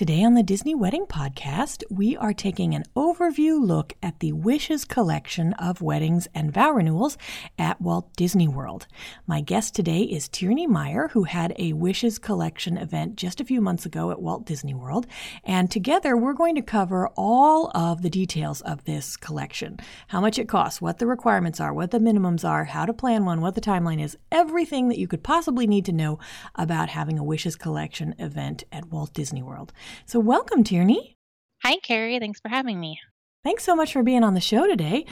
[0.00, 4.86] Today on the Disney Wedding Podcast, we are taking an overview look at the Wishes
[4.86, 7.18] collection of weddings and vow renewals
[7.58, 8.86] at Walt Disney World.
[9.26, 13.60] My guest today is Tierney Meyer, who had a Wishes collection event just a few
[13.60, 15.06] months ago at Walt Disney World.
[15.44, 20.38] And together, we're going to cover all of the details of this collection how much
[20.38, 23.54] it costs, what the requirements are, what the minimums are, how to plan one, what
[23.54, 26.18] the timeline is, everything that you could possibly need to know
[26.54, 29.74] about having a Wishes collection event at Walt Disney World.
[30.06, 31.16] So, welcome, Tierney.
[31.62, 32.18] Hi, Carrie.
[32.18, 33.00] Thanks for having me.
[33.44, 35.06] Thanks so much for being on the show today.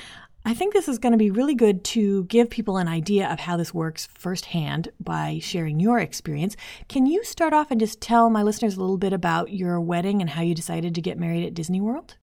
[0.45, 3.41] I think this is going to be really good to give people an idea of
[3.41, 6.57] how this works firsthand by sharing your experience.
[6.89, 10.21] Can you start off and just tell my listeners a little bit about your wedding
[10.21, 12.17] and how you decided to get married at Disney World?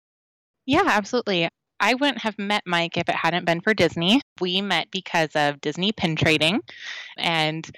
[0.65, 1.49] Yeah, absolutely.
[1.81, 4.23] I wouldn't have met Mike if it hadn't been for Disney.
[4.41, 6.61] We met because of Disney pin trading.
[7.19, 7.69] And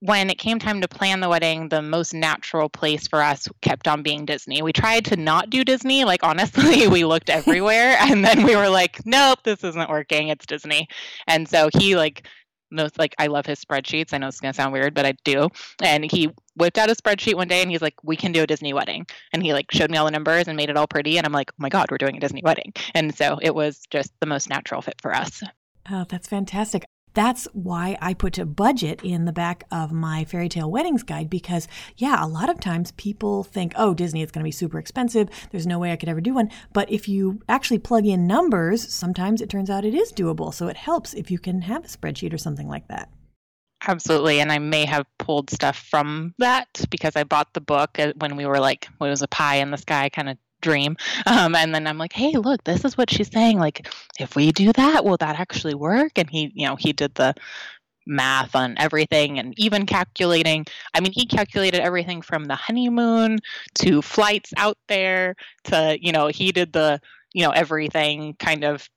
[0.00, 3.88] when it came time to plan the wedding, the most natural place for us kept
[3.88, 4.62] on being Disney.
[4.62, 6.04] We tried to not do Disney.
[6.04, 7.96] Like, honestly, we looked everywhere.
[8.00, 10.28] and then we were like, nope, this isn't working.
[10.28, 10.88] It's Disney.
[11.26, 12.26] And so he, like,
[12.70, 14.12] most like, I love his spreadsheets.
[14.12, 15.48] I know it's going to sound weird, but I do.
[15.82, 18.46] And he whipped out a spreadsheet one day and he's like, we can do a
[18.46, 19.06] Disney wedding.
[19.32, 21.16] And he, like, showed me all the numbers and made it all pretty.
[21.16, 22.72] And I'm like, oh my God, we're doing a Disney wedding.
[22.94, 25.42] And so it was just the most natural fit for us.
[25.90, 26.84] Oh, that's fantastic.
[27.18, 31.28] That's why I put a budget in the back of my fairy tale weddings guide
[31.28, 34.78] because, yeah, a lot of times people think, oh, Disney, it's going to be super
[34.78, 35.28] expensive.
[35.50, 36.48] There's no way I could ever do one.
[36.72, 40.54] But if you actually plug in numbers, sometimes it turns out it is doable.
[40.54, 43.10] So it helps if you can have a spreadsheet or something like that.
[43.88, 44.38] Absolutely.
[44.38, 48.36] And I may have pulled stuff from that because I bought the book uh, when
[48.36, 50.96] we were like, when it was a pie in the sky kind of dream.
[51.26, 53.58] Um, and then I'm like, hey, look, this is what she's saying.
[53.58, 53.88] Like,
[54.18, 56.12] if we do that, will that actually work?
[56.16, 57.34] And he, you know, he did the
[58.06, 60.64] math on everything and even calculating.
[60.94, 63.38] I mean, he calculated everything from the honeymoon
[63.76, 67.00] to flights out there to, you know, he did the,
[67.34, 68.88] you know, everything kind of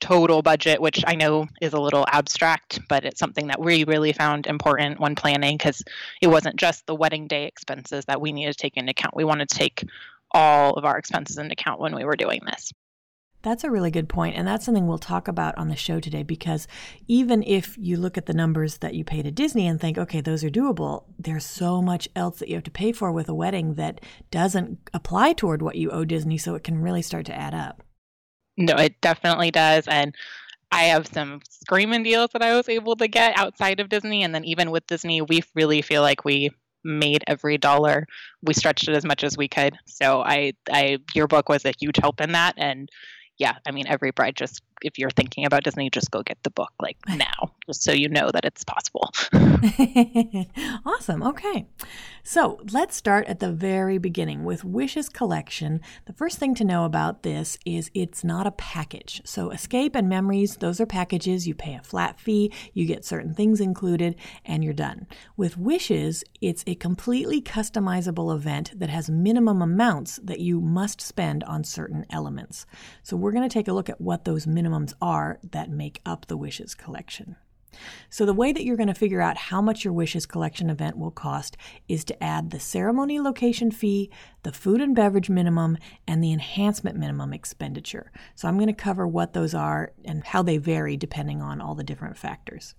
[0.00, 4.12] total budget, which I know is a little abstract, but it's something that we really
[4.12, 5.82] found important when planning because
[6.20, 9.16] it wasn't just the wedding day expenses that we needed to take into account.
[9.16, 9.84] We wanted to take
[10.32, 12.72] all of our expenses into account when we were doing this.
[13.42, 16.22] That's a really good point, and that's something we'll talk about on the show today
[16.22, 16.68] because
[17.08, 20.20] even if you look at the numbers that you pay to Disney and think, okay,
[20.20, 23.34] those are doable, there's so much else that you have to pay for with a
[23.34, 27.34] wedding that doesn't apply toward what you owe Disney, so it can really start to
[27.34, 27.82] add up.
[28.58, 29.88] No, it definitely does.
[29.88, 30.14] And
[30.70, 34.22] I have some screaming deals that I was able to get outside of Disney.
[34.22, 36.50] And then even with Disney, we really feel like we
[36.84, 38.06] made every dollar.
[38.42, 39.76] We stretched it as much as we could.
[39.86, 42.54] So I, I, your book was a huge help in that.
[42.56, 42.88] And
[43.38, 46.50] yeah, I mean, every bride just if you're thinking about Disney, just go get the
[46.50, 49.10] book like now, just so you know that it's possible.
[50.86, 51.22] awesome.
[51.22, 51.66] Okay.
[52.22, 55.80] So let's start at the very beginning with Wishes Collection.
[56.04, 59.22] The first thing to know about this is it's not a package.
[59.24, 61.48] So Escape and Memories, those are packages.
[61.48, 65.06] You pay a flat fee, you get certain things included, and you're done.
[65.36, 71.42] With Wishes, it's a completely customizable event that has minimum amounts that you must spend
[71.44, 72.66] on certain elements.
[73.02, 76.00] So we're going to take a look at what those minimum minimums are that make
[76.06, 77.36] up the Wishes collection.
[78.10, 80.98] So, the way that you're going to figure out how much your Wishes collection event
[80.98, 81.56] will cost
[81.88, 84.10] is to add the ceremony location fee,
[84.42, 88.10] the food and beverage minimum, and the enhancement minimum expenditure.
[88.34, 91.76] So, I'm going to cover what those are and how they vary depending on all
[91.76, 92.74] the different factors.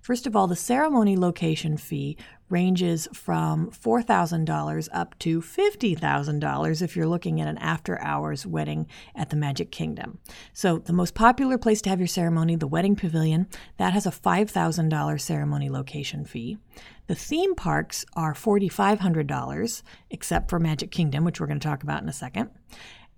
[0.00, 2.16] First of all, the ceremony location fee
[2.48, 9.30] ranges from $4,000 up to $50,000 if you're looking at an after hours wedding at
[9.30, 10.18] the Magic Kingdom.
[10.52, 14.10] So, the most popular place to have your ceremony, the Wedding Pavilion, that has a
[14.10, 16.58] $5,000 ceremony location fee.
[17.08, 22.02] The theme parks are $4,500, except for Magic Kingdom, which we're going to talk about
[22.02, 22.50] in a second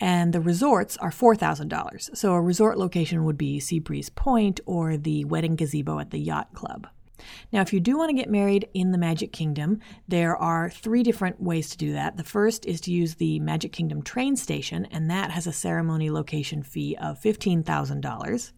[0.00, 2.16] and the resorts are $4,000.
[2.16, 6.54] So a resort location would be Seabreeze Point or the wedding gazebo at the yacht
[6.54, 6.88] club.
[7.52, 11.02] Now, if you do want to get married in the Magic Kingdom, there are three
[11.02, 12.16] different ways to do that.
[12.16, 16.10] The first is to use the Magic Kingdom train station, and that has a ceremony
[16.10, 18.52] location fee of $15,000.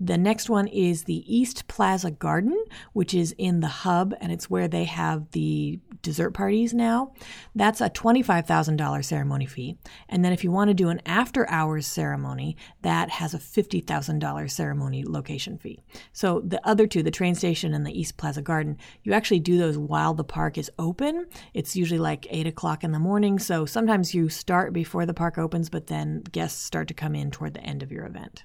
[0.00, 4.50] The next one is the East Plaza Garden, which is in the hub, and it's
[4.50, 7.12] where they have the dessert parties now.
[7.56, 9.76] That's a $25,000 ceremony fee.
[10.08, 14.50] And then if you want to do an after hours ceremony, that has a $50,000
[14.50, 15.82] ceremony location fee.
[16.12, 19.58] So the other two, the train station and the East Plaza Garden, you actually do
[19.58, 21.26] those while the park is open.
[21.54, 23.40] It's usually like 8 o'clock in the morning.
[23.40, 27.32] So sometimes you start before the park opens, but then guests start to come in
[27.32, 28.44] toward the end of your event.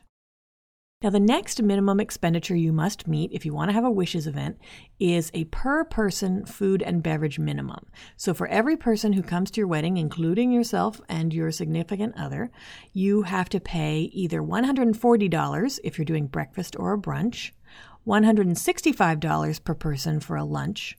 [1.02, 4.28] Now, the next minimum expenditure you must meet if you want to have a wishes
[4.28, 4.58] event
[5.00, 7.86] is a per person food and beverage minimum.
[8.18, 12.52] So, for every person who comes to your wedding, including yourself and your significant other,
[12.92, 17.52] you have to pay either $140 if you're doing breakfast or a brunch,
[18.06, 20.98] $165 per person for a lunch,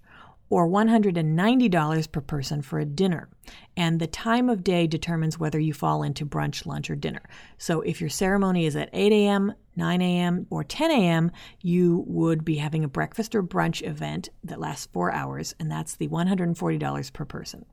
[0.50, 3.28] or $190 per person for a dinner.
[3.76, 7.22] And the time of day determines whether you fall into brunch, lunch, or dinner.
[7.56, 11.30] So if your ceremony is at 8 a.m., 9 a.m., or 10 a.m.,
[11.62, 15.94] you would be having a breakfast or brunch event that lasts four hours, and that's
[15.96, 17.64] the $140 per person.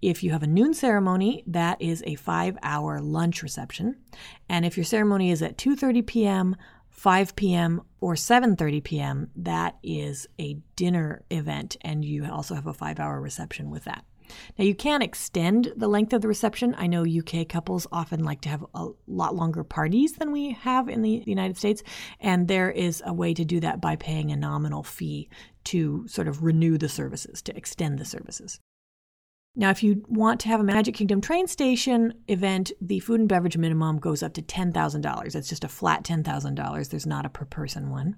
[0.00, 3.96] If you have a noon ceremony, that is a five-hour lunch reception.
[4.48, 6.56] And if your ceremony is at 2:30 p.m.,
[6.94, 7.82] 5 p.m.
[8.00, 9.30] or 7:30 p.m.
[9.36, 14.04] that is a dinner event and you also have a 5-hour reception with that.
[14.58, 16.74] Now you can extend the length of the reception.
[16.78, 20.88] I know UK couples often like to have a lot longer parties than we have
[20.88, 21.82] in the United States
[22.20, 25.28] and there is a way to do that by paying a nominal fee
[25.64, 28.60] to sort of renew the services, to extend the services.
[29.56, 33.28] Now, if you want to have a Magic Kingdom train station event, the food and
[33.28, 35.34] beverage minimum goes up to $10,000.
[35.36, 36.88] It's just a flat $10,000.
[36.88, 38.16] There's not a per person one.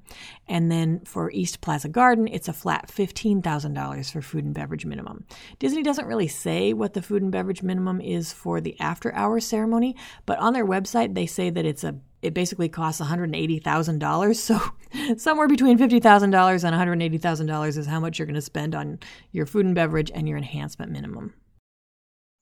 [0.48, 5.26] And then for East Plaza Garden, it's a flat $15,000 for food and beverage minimum.
[5.58, 9.46] Disney doesn't really say what the food and beverage minimum is for the after hours
[9.46, 9.94] ceremony,
[10.24, 11.96] but on their website, they say that it's a
[12.26, 14.36] it basically costs $180,000.
[14.36, 14.60] So
[15.16, 18.98] somewhere between $50,000 and $180,000 is how much you're going to spend on
[19.32, 21.34] your food and beverage and your enhancement minimum.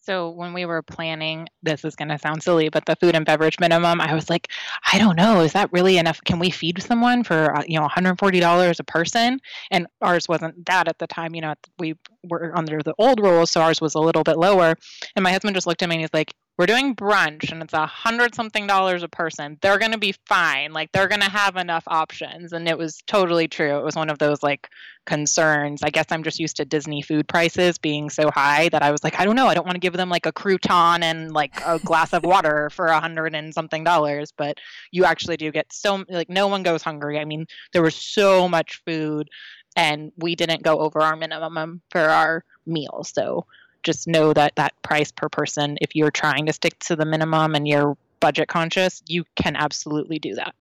[0.00, 3.24] So when we were planning, this is going to sound silly, but the food and
[3.24, 4.48] beverage minimum, I was like,
[4.92, 6.22] I don't know, is that really enough?
[6.24, 9.40] Can we feed someone for uh, you know $140 a person?
[9.70, 11.34] And ours wasn't that at the time.
[11.34, 14.76] You know, we were under the old rules, so ours was a little bit lower.
[15.16, 17.72] And my husband just looked at me and he's like, we're doing brunch and it's
[17.72, 19.58] a hundred something dollars a person.
[19.60, 20.72] They're going to be fine.
[20.72, 22.52] Like they're going to have enough options.
[22.52, 23.76] And it was totally true.
[23.76, 24.68] It was one of those like
[25.04, 25.82] concerns.
[25.82, 29.04] I guess i'm just used to disney food prices being so high that i was
[29.04, 29.48] like i don't know.
[29.48, 32.70] I don't want to give them like a crouton and like a glass of water
[32.72, 34.32] for a hundred and something dollars.
[34.36, 34.58] But
[34.92, 37.18] you actually do get so like no one goes hungry.
[37.18, 39.28] I mean there was so much food
[39.76, 43.44] and we didn't go over our minimum for our meals so
[43.84, 47.54] just know that that price per person, if you're trying to stick to the minimum
[47.54, 50.54] and you're budget conscious, you can absolutely do that.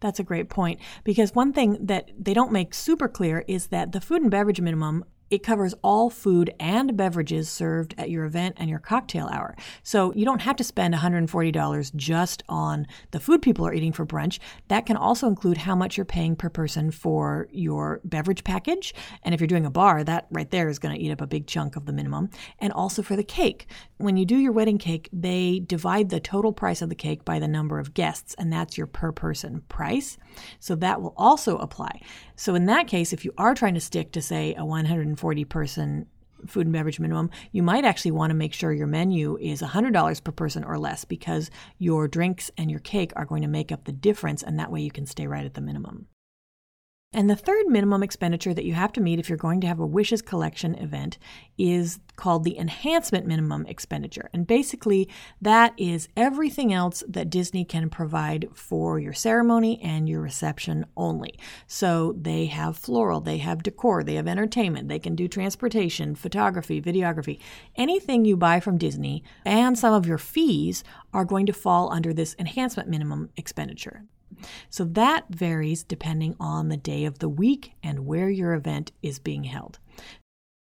[0.00, 3.92] That's a great point because one thing that they don't make super clear is that
[3.92, 8.56] the food and beverage minimum it covers all food and beverages served at your event
[8.58, 9.56] and your cocktail hour.
[9.82, 14.06] So you don't have to spend $140 just on the food people are eating for
[14.06, 14.38] brunch.
[14.68, 18.94] That can also include how much you're paying per person for your beverage package.
[19.22, 21.26] And if you're doing a bar, that right there is going to eat up a
[21.26, 22.30] big chunk of the minimum.
[22.58, 23.66] And also for the cake.
[23.96, 27.38] When you do your wedding cake, they divide the total price of the cake by
[27.38, 30.18] the number of guests, and that's your per person price.
[30.60, 32.00] So that will also apply.
[32.36, 36.06] So in that case, if you are trying to stick to, say, a 140 person
[36.46, 40.24] food and beverage minimum, you might actually want to make sure your menu is $100
[40.24, 43.84] per person or less because your drinks and your cake are going to make up
[43.84, 46.06] the difference, and that way you can stay right at the minimum.
[47.14, 49.78] And the third minimum expenditure that you have to meet if you're going to have
[49.78, 51.16] a Wishes Collection event
[51.56, 54.28] is called the enhancement minimum expenditure.
[54.32, 55.08] And basically,
[55.40, 61.38] that is everything else that Disney can provide for your ceremony and your reception only.
[61.68, 66.82] So they have floral, they have decor, they have entertainment, they can do transportation, photography,
[66.82, 67.38] videography.
[67.76, 72.12] Anything you buy from Disney and some of your fees are going to fall under
[72.12, 74.02] this enhancement minimum expenditure.
[74.70, 79.18] So that varies depending on the day of the week and where your event is
[79.18, 79.78] being held.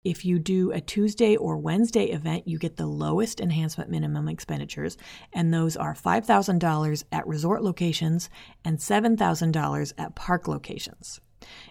[0.05, 4.97] If you do a Tuesday or Wednesday event, you get the lowest enhancement minimum expenditures,
[5.33, 8.29] and those are $5,000 at resort locations
[8.65, 11.21] and $7,000 at park locations.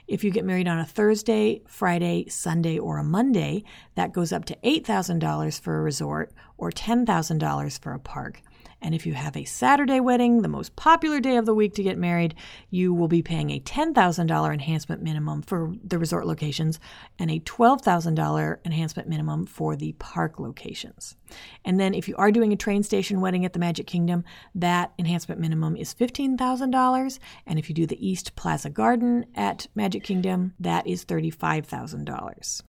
[0.08, 3.64] If you get married on a Thursday, Friday, Sunday, or a Monday,
[3.96, 8.42] that goes up to $8,000 for a resort or $10,000 for a park.
[8.82, 11.84] And if you have a Saturday wedding, the most popular day of the week to
[11.84, 12.36] get married,
[12.70, 16.80] you will be paying a $10,000 enhancement minimum for the resort locations
[17.20, 21.16] and a $12,000 enhancement minimum for the park locations.
[21.64, 24.24] And then if you are doing a train station wedding at the Magic Kingdom,
[24.56, 27.20] that enhancement minimum is $15,000.
[27.46, 32.64] And if you do the East Plaza Garden at Magic Kingdom, that is $35,000.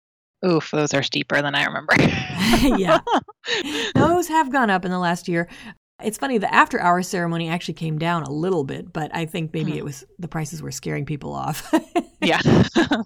[0.43, 1.93] Oof, those are steeper than I remember.
[2.77, 2.99] yeah.
[3.95, 5.47] Those have gone up in the last year.
[6.03, 9.53] It's funny, the after hours ceremony actually came down a little bit, but I think
[9.53, 9.77] maybe hmm.
[9.77, 11.73] it was the prices were scaring people off.
[12.21, 12.41] yeah.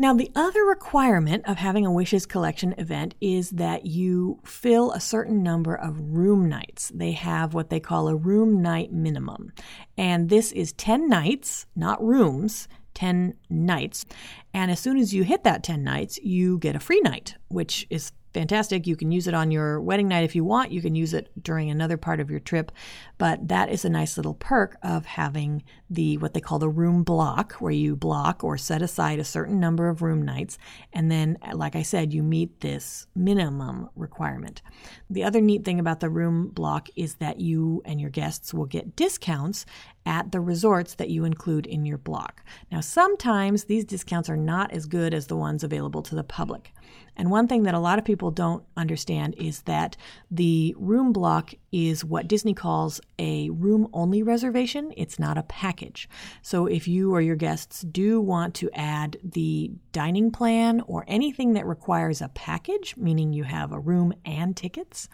[0.00, 5.00] Now, the other requirement of having a Wishes Collection event is that you fill a
[5.00, 6.92] certain number of room nights.
[6.94, 9.50] They have what they call a room night minimum.
[9.96, 14.06] And this is 10 nights, not rooms, 10 nights.
[14.54, 17.84] And as soon as you hit that 10 nights, you get a free night, which
[17.90, 18.86] is fantastic.
[18.86, 20.70] You can use it on your wedding night if you want.
[20.70, 22.70] You can use it during another part of your trip.
[23.18, 27.02] But that is a nice little perk of having the what they call the room
[27.02, 30.56] block, where you block or set aside a certain number of room nights.
[30.92, 34.62] And then, like I said, you meet this minimum requirement.
[35.10, 38.66] The other neat thing about the room block is that you and your guests will
[38.66, 39.66] get discounts
[40.06, 42.44] at the resorts that you include in your block.
[42.70, 46.72] Now, sometimes these discounts are not as good as the ones available to the public.
[47.16, 49.96] And one thing that a lot of people don't understand is that
[50.30, 54.92] the room block is what Disney calls a room only reservation.
[54.96, 56.08] It's not a package.
[56.42, 61.54] So if you or your guests do want to add the dining plan or anything
[61.54, 65.08] that requires a package, meaning you have a room and tickets,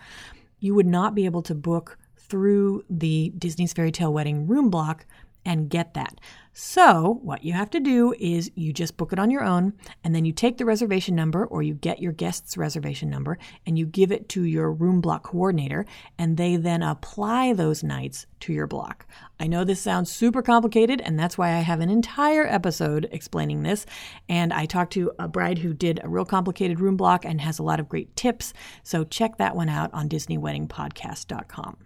[0.61, 5.07] you would not be able to book through the Disney's Fairy Tale Wedding room block
[5.45, 6.21] and get that.
[6.57, 9.73] So, what you have to do is you just book it on your own,
[10.05, 13.77] and then you take the reservation number or you get your guest's reservation number and
[13.77, 15.85] you give it to your room block coordinator,
[16.17, 19.05] and they then apply those nights to your block.
[19.41, 23.65] I know this sounds super complicated, and that's why I have an entire episode explaining
[23.65, 23.85] this.
[24.29, 27.59] And I talked to a bride who did a real complicated room block and has
[27.59, 28.55] a lot of great tips.
[28.85, 31.79] So, check that one out on DisneyWeddingPodcast.com.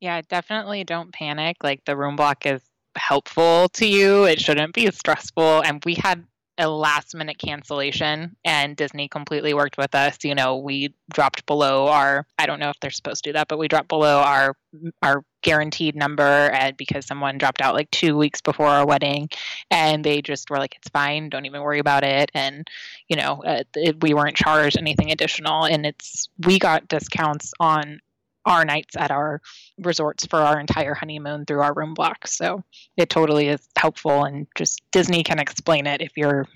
[0.00, 1.58] Yeah, definitely don't panic.
[1.62, 2.62] Like the room block is
[2.96, 4.24] helpful to you.
[4.24, 5.62] It shouldn't be stressful.
[5.62, 6.24] And we had
[6.60, 10.18] a last minute cancellation and Disney completely worked with us.
[10.22, 13.48] You know, we dropped below our I don't know if they're supposed to do that,
[13.48, 14.54] but we dropped below our
[15.02, 19.30] our guaranteed number and because someone dropped out like 2 weeks before our wedding
[19.70, 22.68] and they just were like it's fine, don't even worry about it and
[23.08, 28.00] you know, uh, it, we weren't charged anything additional and it's we got discounts on
[28.46, 29.40] our nights at our
[29.78, 32.26] resorts for our entire honeymoon through our room block.
[32.26, 32.64] So
[32.96, 36.46] it totally is helpful and just Disney can explain it if you're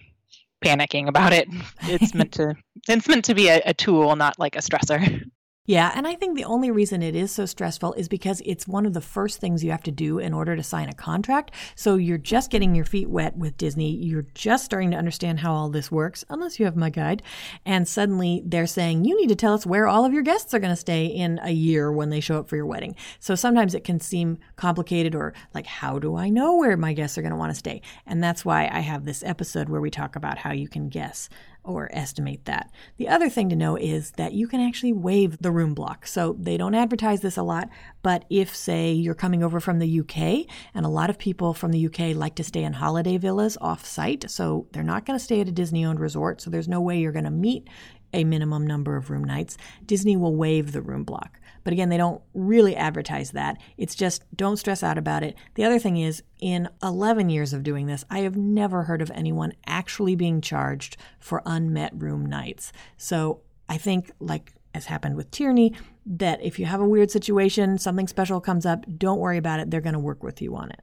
[0.65, 1.49] panicking about it.
[1.83, 2.57] It's meant to
[2.89, 5.31] it's meant to be a, a tool, not like a stressor.
[5.67, 8.85] Yeah, and I think the only reason it is so stressful is because it's one
[8.85, 11.53] of the first things you have to do in order to sign a contract.
[11.75, 13.97] So you're just getting your feet wet with Disney.
[13.97, 17.23] You're just starting to understand how all this works, unless you have my guide.
[17.65, 20.59] And suddenly they're saying, you need to tell us where all of your guests are
[20.59, 22.95] going to stay in a year when they show up for your wedding.
[23.19, 27.17] So sometimes it can seem complicated or like, how do I know where my guests
[27.17, 27.81] are going to want to stay?
[28.05, 31.31] And that's why I have this episode where we talk about how you can guess
[31.65, 32.71] or estimate that.
[32.99, 36.07] The other thing to know is that you can actually waive the room block.
[36.07, 37.69] So they don't advertise this a lot,
[38.03, 41.73] but if, say, you're coming over from the UK, and a lot of people from
[41.73, 45.25] the UK like to stay in holiday villas off site, so they're not going to
[45.25, 47.69] stay at a Disney owned resort, so there's no way you're going to meet
[48.15, 51.41] a minimum number of room nights, Disney will waive the room block.
[51.65, 53.57] But again, they don't really advertise that.
[53.77, 55.35] It's just don't stress out about it.
[55.55, 59.11] The other thing is, in 11 years of doing this, I have never heard of
[59.11, 62.73] anyone actually being charged for unmet room nights.
[62.97, 65.75] So I think, like as happened with Tierney,
[66.07, 69.71] that if you have a weird situation, something special comes up, don't worry about it.
[69.71, 70.81] They're going to work with you on it.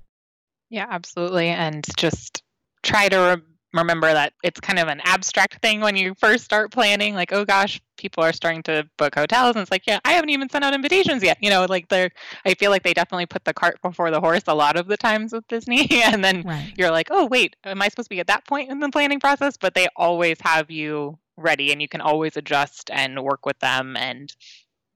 [0.70, 1.50] Yeah, absolutely.
[1.50, 2.42] And just
[2.82, 3.42] try to
[3.74, 7.46] remember that it's kind of an abstract thing when you first start planning like oh
[7.46, 10.64] gosh people are starting to book hotels and it's like yeah i haven't even sent
[10.64, 12.10] out invitations yet you know like they're
[12.46, 14.98] i feel like they definitely put the cart before the horse a lot of the
[14.98, 16.74] times with disney and then right.
[16.78, 19.20] you're like oh wait am i supposed to be at that point in the planning
[19.20, 19.58] process?
[19.58, 23.98] But they always have you ready and you can always adjust and work with them
[23.98, 24.34] and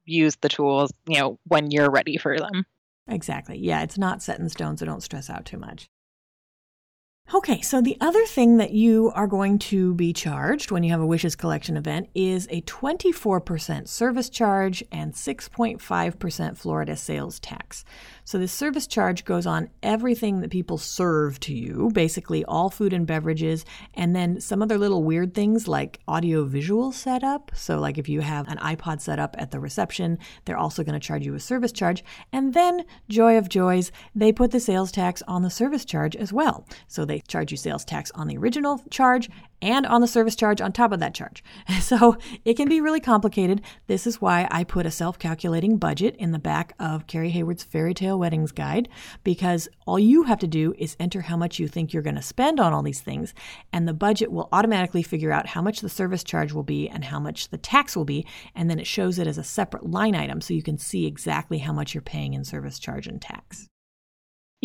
[0.05, 2.65] use the tools you know when you're ready for them.
[3.08, 3.58] Exactly.
[3.58, 5.89] Yeah it's not set in stone so don't stress out too much
[7.34, 11.01] Okay, so the other thing that you are going to be charged when you have
[11.01, 17.84] a Wishes Collection event is a 24% service charge and 6.5% Florida sales tax.
[18.25, 22.94] So the service charge goes on everything that people serve to you, basically all food
[22.94, 23.65] and beverages,
[23.96, 27.51] and then some other little weird things like audio visual setup.
[27.55, 31.00] So like if you have an iPod set up at the reception, they're also going
[31.00, 32.03] to charge you a service charge.
[32.32, 36.32] And then joy of joys, they put the sales tax on the service charge as
[36.32, 36.67] well.
[36.88, 39.30] So they charge you sales tax on the original charge
[39.62, 41.44] and on the service charge on top of that charge.
[41.86, 43.62] So it can be really complicated.
[43.86, 47.64] This is why I put a self calculating budget in the back of Carrie Hayward's
[47.64, 48.90] Fairy Tale Weddings Guide,
[49.24, 52.24] because all you have to do is enter how much you think you're going to
[52.24, 53.36] spend on all these things,
[53.72, 57.06] and the budget will automatically figure out how much the service charge will be and
[57.06, 60.16] how much the tax will be, and then it shows it as a separate line
[60.16, 63.68] item so you can see exactly how much you're paying in service charge and tax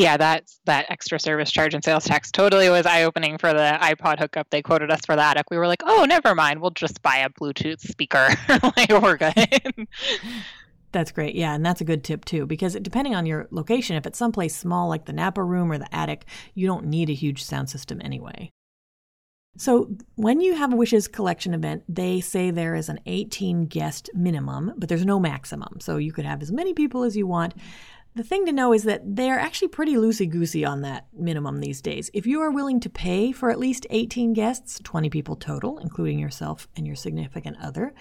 [0.01, 3.79] yeah, that that extra service charge and sales tax totally was eye opening for the
[3.83, 4.49] iPod hookup.
[4.49, 5.45] They quoted us for that.
[5.51, 6.63] We were like, oh, never mind.
[6.63, 8.31] We'll just buy a Bluetooth speaker.
[8.49, 9.87] like we're good.
[10.93, 11.35] That's great.
[11.35, 14.57] Yeah, and that's a good tip too, because depending on your location, if it's someplace
[14.57, 18.01] small like the Napa room or the attic, you don't need a huge sound system
[18.03, 18.51] anyway.
[19.57, 24.11] So, when you have a Wishes collection event, they say there is an 18 guest
[24.15, 25.79] minimum, but there's no maximum.
[25.81, 27.55] So, you could have as many people as you want.
[28.17, 31.81] The thing to know is that they're actually pretty loosey goosey on that minimum these
[31.81, 32.11] days.
[32.13, 36.19] If you are willing to pay for at least 18 guests, 20 people total, including
[36.19, 37.95] yourself and your significant other,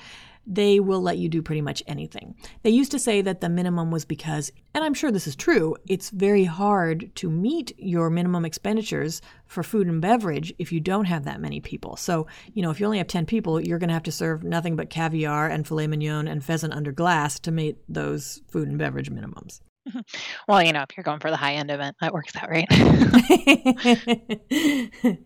[0.47, 2.33] they will let you do pretty much anything.
[2.63, 5.75] They used to say that the minimum was because, and I'm sure this is true,
[5.87, 11.05] it's very hard to meet your minimum expenditures for food and beverage if you don't
[11.05, 11.95] have that many people.
[11.97, 14.43] So, you know, if you only have 10 people, you're going to have to serve
[14.43, 18.79] nothing but caviar and filet mignon and pheasant under glass to meet those food and
[18.79, 19.61] beverage minimums.
[20.47, 22.67] Well, you know, if you're going for the high end event, that works out right.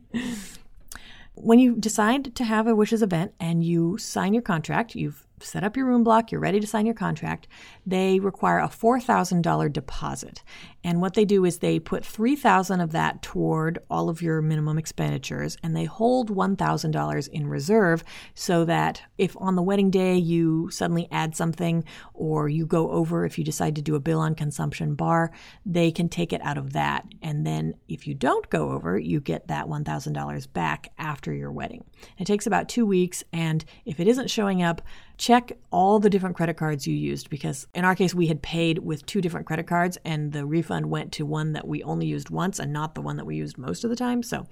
[1.36, 5.64] when you decide to have a wishes event and you sign your contract, you've set
[5.64, 7.48] up your room block, you're ready to sign your contract,
[7.86, 10.44] they require a $4,000 deposit.
[10.84, 14.78] And what they do is they put 3000 of that toward all of your minimum
[14.78, 20.70] expenditures and they hold $1,000 in reserve so that if on the wedding day you
[20.72, 24.36] suddenly add something or you go over if you decide to do a bill on
[24.36, 25.32] consumption bar,
[25.66, 27.06] they can take it out of that.
[27.22, 31.86] And then if you don't go over, you get that $1,000 back after your wedding.
[32.18, 34.82] It takes about 2 weeks and if it isn't showing up,
[35.24, 38.78] check all the different credit cards you used because in our case we had paid
[38.80, 42.30] with two different credit cards and the refund went to one that we only used
[42.30, 44.22] once and not the one that we used most of the time.
[44.22, 44.46] So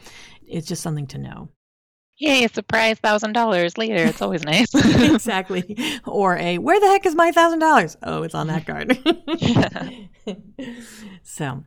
[0.48, 1.50] it's just something to know.
[2.20, 3.96] Yay a surprise thousand dollars later.
[3.96, 4.74] It's always nice.
[5.14, 5.78] Exactly.
[6.06, 7.98] Or a where the heck is my thousand dollars?
[8.02, 8.98] Oh it's on that card.
[11.24, 11.64] So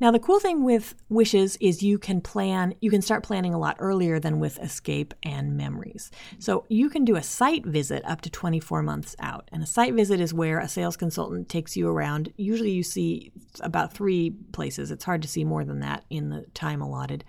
[0.00, 3.58] now, the cool thing with wishes is you can plan, you can start planning a
[3.58, 6.10] lot earlier than with escape and memories.
[6.38, 9.50] So you can do a site visit up to 24 months out.
[9.52, 12.32] And a site visit is where a sales consultant takes you around.
[12.38, 14.90] Usually you see about three places.
[14.90, 17.22] It's hard to see more than that in the time allotted.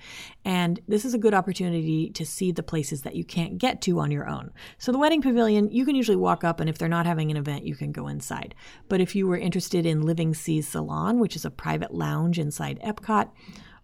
[0.46, 4.00] And this is a good opportunity to see the places that you can't get to
[4.00, 4.52] on your own.
[4.78, 7.38] So the wedding pavilion, you can usually walk up, and if they're not having an
[7.38, 8.56] event, you can go inside.
[8.88, 12.61] But if you were interested in Living Seas Salon, which is a private lounge inside,
[12.62, 13.30] inside Epcot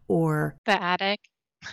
[0.07, 1.19] or the attic.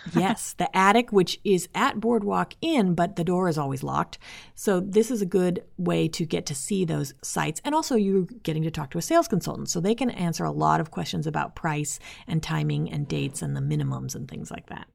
[0.15, 4.17] yes, the attic, which is at Boardwalk Inn, but the door is always locked.
[4.55, 7.61] So, this is a good way to get to see those sites.
[7.63, 9.69] And also, you're getting to talk to a sales consultant.
[9.69, 13.55] So, they can answer a lot of questions about price and timing and dates and
[13.55, 14.87] the minimums and things like that.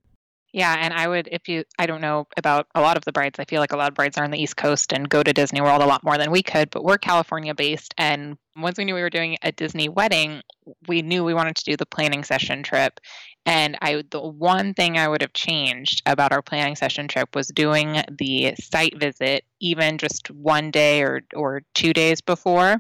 [0.53, 3.39] Yeah, and I would if you I don't know about a lot of the brides.
[3.39, 5.33] I feel like a lot of brides are on the East Coast and go to
[5.33, 8.85] Disney World a lot more than we could, but we're California based and once we
[8.85, 10.43] knew we were doing a Disney wedding,
[10.89, 12.99] we knew we wanted to do the planning session trip.
[13.47, 17.49] And I the one thing I would have changed about our planning session trip was
[17.49, 22.79] doing the site visit even just one day or or 2 days before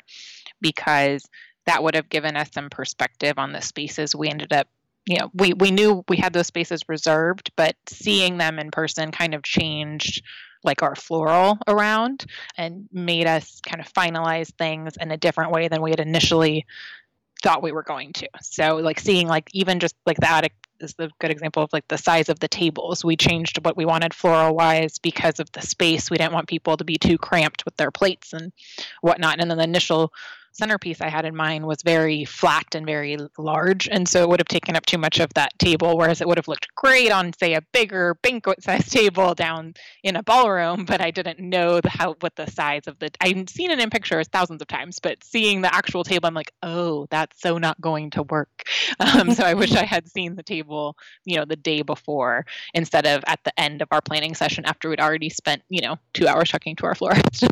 [0.61, 1.24] because
[1.66, 4.66] that would have given us some perspective on the spaces we ended up
[5.06, 9.10] you know we we knew we had those spaces reserved but seeing them in person
[9.10, 10.22] kind of changed
[10.62, 15.68] like our floral around and made us kind of finalize things in a different way
[15.68, 16.66] than we had initially
[17.42, 18.28] thought we were going to.
[18.42, 21.88] So like seeing like even just like the attic is the good example of like
[21.88, 23.04] the size of the tables.
[23.04, 26.10] We changed what we wanted floral wise because of the space.
[26.10, 28.52] We didn't want people to be too cramped with their plates and
[29.00, 29.40] whatnot.
[29.40, 30.12] And then the initial
[30.52, 33.88] centerpiece I had in mind was very flat and very large.
[33.88, 36.38] And so it would have taken up too much of that table, whereas it would
[36.38, 40.84] have looked great on, say, a bigger banquet size table down in a ballroom.
[40.84, 43.90] But I didn't know the how what the size of the I've seen it in
[43.90, 47.80] pictures thousands of times, but seeing the actual table, I'm like, oh, that's so not
[47.80, 48.64] going to work.
[49.00, 53.06] Um, so I wish I had seen the table, you know, the day before instead
[53.06, 56.26] of at the end of our planning session after we'd already spent, you know, two
[56.28, 57.44] hours talking to our florist.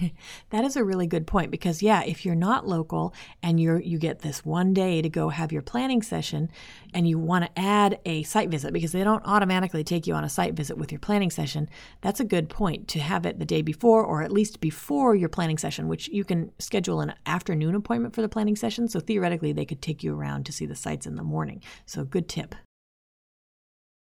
[0.50, 3.98] that is a really good point because yeah, if you're not local and you're you
[3.98, 6.50] get this one day to go have your planning session
[6.92, 10.24] and you want to add a site visit because they don't automatically take you on
[10.24, 11.68] a site visit with your planning session,
[12.00, 15.28] that's a good point to have it the day before or at least before your
[15.28, 18.88] planning session, which you can schedule an afternoon appointment for the planning session.
[18.88, 21.62] So theoretically they could take you around to see the sites in the morning.
[21.86, 22.54] So good tip.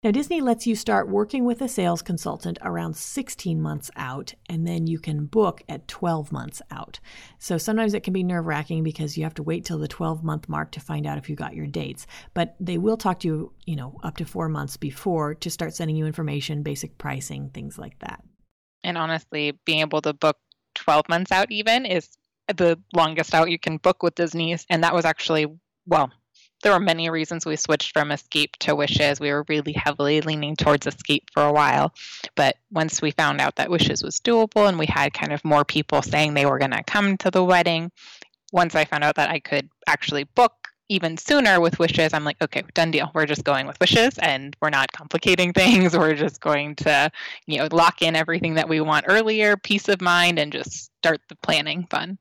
[0.03, 4.67] Now, Disney lets you start working with a sales consultant around 16 months out, and
[4.67, 6.99] then you can book at 12 months out.
[7.39, 10.25] So sometimes it can be nerve wracking because you have to wait till the 12
[10.25, 12.09] month mark to find out if you got your dates.
[12.35, 15.73] But they will talk to you, you know, up to four months before to start
[15.73, 18.25] sending you information, basic pricing, things like that.
[18.83, 20.37] And honestly, being able to book
[20.75, 22.09] 12 months out even is
[22.49, 24.57] the longest out you can book with Disney.
[24.69, 25.47] And that was actually,
[25.87, 26.11] well,
[26.63, 29.21] there were many reasons we switched from escape to wishes.
[29.21, 31.93] We were really heavily leaning towards escape for a while.
[32.35, 35.65] But once we found out that wishes was doable and we had kind of more
[35.65, 37.91] people saying they were going to come to the wedding
[38.53, 42.41] once i found out that i could actually book even sooner with wishes i'm like
[42.43, 43.11] okay done deal.
[43.15, 45.97] We're just going with wishes and we're not complicating things.
[45.97, 47.11] We're just going to
[47.47, 51.21] you know lock in everything that we want earlier peace of mind and just start
[51.29, 52.19] the planning fun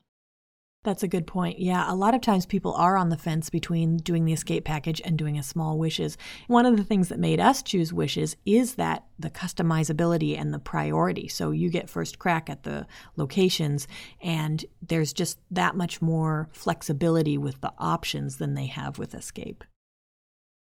[0.84, 1.60] that's a good point.
[1.60, 5.00] Yeah, a lot of times people are on the fence between doing the escape package
[5.06, 6.18] and doing a small wishes.
[6.48, 10.60] One of the things that made us choose wishes is that the customizability and the
[10.60, 11.28] priority.
[11.28, 13.88] So you get first crack at the locations,
[14.22, 19.64] and there's just that much more flexibility with the options than they have with escape.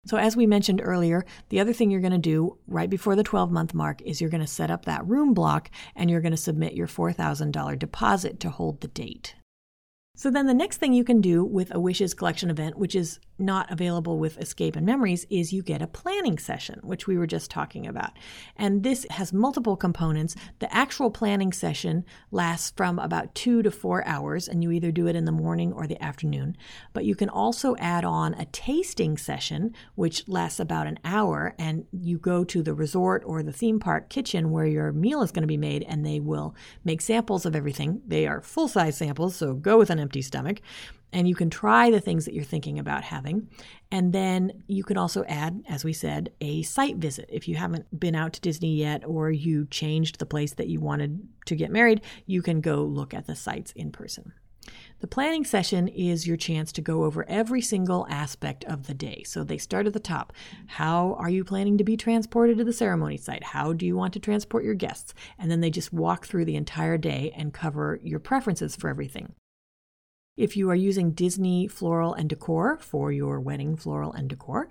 [0.05, 3.23] So, as we mentioned earlier, the other thing you're going to do right before the
[3.23, 6.31] 12 month mark is you're going to set up that room block and you're going
[6.31, 9.35] to submit your $4,000 deposit to hold the date.
[10.19, 13.19] So then the next thing you can do with a Wishes collection event, which is
[13.37, 17.27] not available with Escape and Memories, is you get a planning session, which we were
[17.27, 18.13] just talking about.
[18.55, 20.35] And this has multiple components.
[20.57, 25.05] The actual planning session lasts from about two to four hours, and you either do
[25.05, 26.57] it in the morning or the afternoon.
[26.93, 31.85] But you can also add on a tasting session, which lasts about an hour, and
[31.91, 35.43] you go to the resort or the theme park kitchen where your meal is going
[35.43, 38.01] to be made, and they will make samples of everything.
[38.07, 40.61] They are full size samples, so go with an empty stomach.
[41.11, 43.49] And you can try the things that you're thinking about having.
[43.91, 47.29] And then you can also add, as we said, a site visit.
[47.31, 50.79] If you haven't been out to Disney yet or you changed the place that you
[50.79, 54.31] wanted to get married, you can go look at the sites in person.
[54.99, 59.23] The planning session is your chance to go over every single aspect of the day.
[59.25, 60.33] So they start at the top.
[60.65, 63.43] How are you planning to be transported to the ceremony site?
[63.43, 65.13] How do you want to transport your guests?
[65.37, 69.35] And then they just walk through the entire day and cover your preferences for everything.
[70.37, 74.69] If you are using Disney floral and decor for your wedding floral and decor,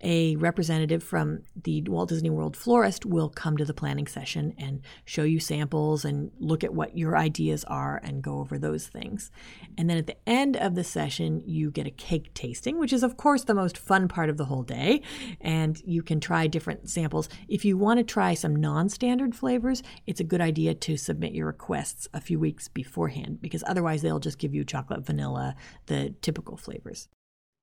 [0.00, 4.80] a representative from the Walt Disney World florist will come to the planning session and
[5.04, 9.30] show you samples and look at what your ideas are and go over those things.
[9.76, 13.02] And then at the end of the session, you get a cake tasting, which is,
[13.02, 15.02] of course, the most fun part of the whole day.
[15.40, 17.28] And you can try different samples.
[17.48, 21.32] If you want to try some non standard flavors, it's a good idea to submit
[21.32, 25.56] your requests a few weeks beforehand because otherwise they'll just give you chocolate, vanilla,
[25.86, 27.08] the typical flavors.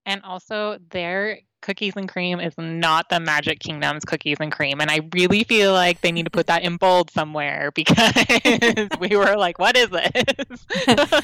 [0.05, 4.79] And also, their cookies and cream is not the Magic Kingdom's cookies and cream.
[4.79, 8.13] And I really feel like they need to put that in bold somewhere because
[8.99, 10.65] we were like, what is this?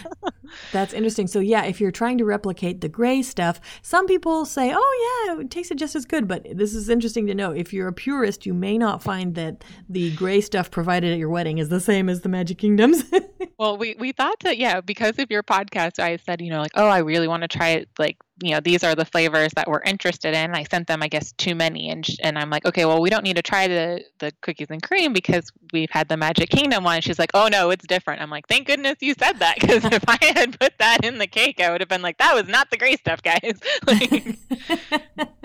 [0.72, 1.28] That's interesting.
[1.28, 5.42] So, yeah, if you're trying to replicate the gray stuff, some people say, oh, yeah,
[5.42, 6.28] it tasted just as good.
[6.28, 7.52] But this is interesting to know.
[7.52, 11.30] If you're a purist, you may not find that the gray stuff provided at your
[11.30, 13.04] wedding is the same as the Magic Kingdoms.
[13.60, 16.72] well, we, we thought that, yeah, because of your podcast, I said, you know, like,
[16.76, 19.68] oh, I really want to try it, like, you know, these are the flavors that
[19.68, 20.56] we're interested in.
[20.56, 23.24] I sent them, I guess, too many, and and I'm like, okay, well, we don't
[23.24, 27.02] need to try the the cookies and cream because we've had the Magic Kingdom one.
[27.02, 28.22] she's like, oh no, it's different.
[28.22, 31.28] I'm like, thank goodness you said that because if I had put that in the
[31.28, 33.60] cake, I would have been like, that was not the great stuff, guys.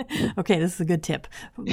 [0.38, 1.26] okay, this is a good tip.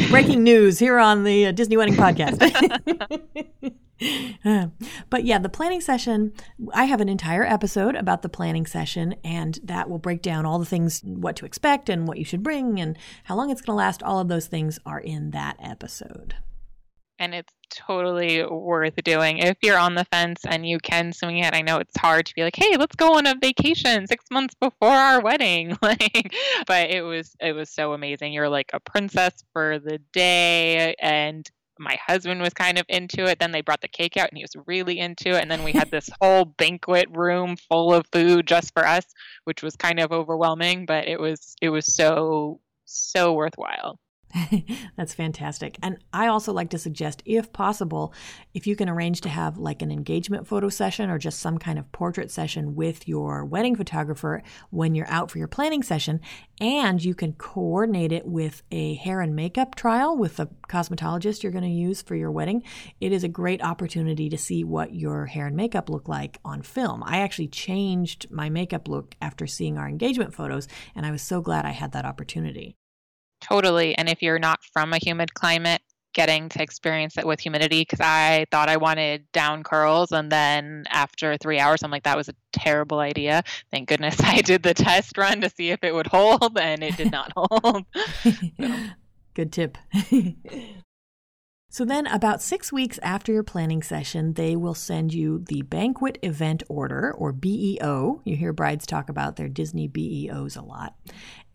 [0.10, 2.40] Breaking news here on the uh, Disney Wedding Podcast.
[5.10, 6.34] but yeah, the planning session,
[6.74, 10.60] I have an entire episode about the planning session, and that will break down all
[10.60, 13.76] the things, what to expect, and what you should bring, and how long it's going
[13.76, 14.04] to last.
[14.04, 16.36] All of those things are in that episode.
[17.20, 21.54] and it's totally worth doing if you're on the fence and you can swing it.
[21.56, 24.56] I know it's hard to be like, "Hey, let's go on a vacation 6 months
[24.60, 26.34] before our wedding." like
[26.68, 28.34] but it was it was so amazing.
[28.34, 31.50] You're like a princess for the day and
[31.84, 33.40] my husband was kind of into it.
[33.40, 35.42] Then they brought the cake out and he was really into it.
[35.42, 39.06] And then we had this whole banquet room full of food just for us,
[39.44, 44.00] which was kind of overwhelming, but it was it was so so worthwhile.
[44.98, 45.78] That's fantastic.
[45.84, 48.14] And I also like to suggest, if possible,
[48.54, 51.78] if you can arrange to have like an engagement photo session or just some kind
[51.78, 54.42] of portrait session with your wedding photographer
[54.72, 56.20] when you're out for your planning session,
[56.60, 61.52] and you can coordinate it with a hair and makeup trial with the cosmetologist you're
[61.52, 62.64] going to use for your wedding,
[63.00, 66.62] it is a great opportunity to see what your hair and makeup look like on
[66.62, 67.04] film.
[67.06, 71.42] I actually changed my makeup look after seeing our engagement photos, and I was so
[71.42, 72.78] glad I had that opportunity.
[73.44, 73.96] Totally.
[73.96, 75.82] And if you're not from a humid climate,
[76.14, 80.12] getting to experience it with humidity because I thought I wanted down curls.
[80.12, 83.44] And then after three hours, I'm like, that was a terrible idea.
[83.72, 86.96] Thank goodness I did the test run to see if it would hold, and it
[86.96, 87.86] did not hold.
[89.34, 89.78] Good tip.
[91.74, 96.20] So then, about six weeks after your planning session, they will send you the banquet
[96.22, 98.22] event order, or BEO.
[98.24, 100.94] You hear brides talk about their Disney BEOs a lot,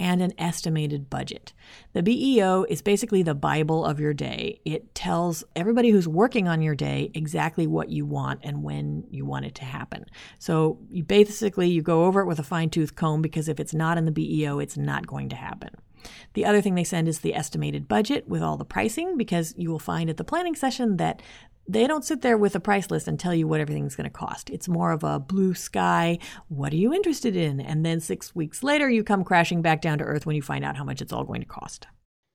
[0.00, 1.52] and an estimated budget.
[1.92, 4.60] The BEO is basically the Bible of your day.
[4.64, 9.24] It tells everybody who's working on your day exactly what you want and when you
[9.24, 10.04] want it to happen.
[10.38, 13.74] So you basically you go over it with a fine tooth comb because if it's
[13.74, 15.70] not in the BEO, it's not going to happen.
[16.34, 19.70] The other thing they send is the estimated budget with all the pricing because you
[19.70, 21.22] will find at the planning session that
[21.68, 24.10] they don't sit there with a price list and tell you what everything's going to
[24.10, 24.48] cost.
[24.50, 27.60] It's more of a blue sky, what are you interested in?
[27.60, 30.64] And then six weeks later, you come crashing back down to earth when you find
[30.64, 31.86] out how much it's all going to cost.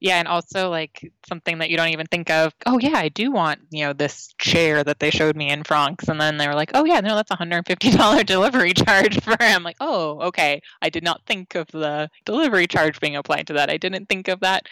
[0.03, 2.53] Yeah, and also like something that you don't even think of.
[2.65, 6.09] Oh yeah, I do want you know this chair that they showed me in Franck's,
[6.09, 8.73] and then they were like, oh yeah, no, that's a hundred and fifty dollar delivery
[8.73, 9.37] charge for.
[9.39, 13.53] I'm like, oh okay, I did not think of the delivery charge being applied to
[13.53, 13.69] that.
[13.69, 14.67] I didn't think of that.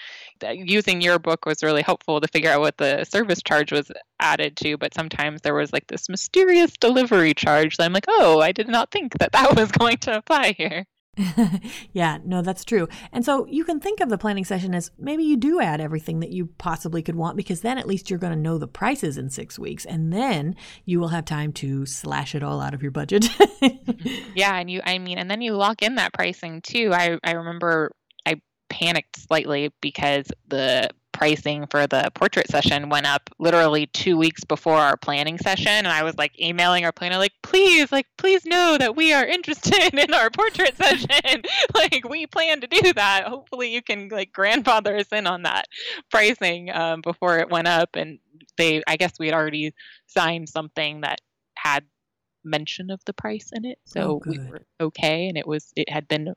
[0.51, 3.89] Using your book was really helpful to figure out what the service charge was
[4.19, 8.41] added to, but sometimes there was like this mysterious delivery charge that I'm like, oh,
[8.41, 10.85] I did not think that that was going to apply here.
[11.93, 12.88] yeah, no, that's true.
[13.12, 16.19] And so you can think of the planning session as maybe you do add everything
[16.21, 19.17] that you possibly could want because then at least you're going to know the prices
[19.17, 22.82] in six weeks and then you will have time to slash it all out of
[22.82, 23.28] your budget.
[24.36, 26.91] yeah, and you, I mean, and then you lock in that pricing too.
[26.93, 27.91] I, I remember
[28.26, 30.89] I panicked slightly because the
[31.21, 35.67] pricing for the portrait session went up literally two weeks before our planning session.
[35.67, 39.23] And I was like emailing our planner, like, please, like, please know that we are
[39.38, 41.43] interested in our portrait session.
[41.75, 43.25] like, we plan to do that.
[43.27, 45.67] Hopefully, you can like grandfather us in on that
[46.10, 47.95] pricing um, before it went up.
[47.95, 48.17] And
[48.57, 49.75] they, I guess we had already
[50.07, 51.21] signed something that
[51.53, 51.86] had
[52.43, 53.77] mention of the price in it.
[53.86, 55.27] So oh, we were okay.
[55.27, 56.34] And it was, it had been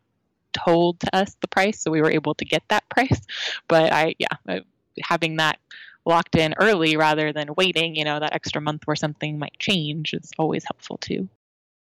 [0.53, 3.27] told to us the price, so we were able to get that price.
[3.67, 4.61] But I, yeah,
[5.03, 5.59] having that
[6.07, 10.13] locked in early rather than waiting, you know, that extra month where something might change
[10.13, 11.29] is always helpful too.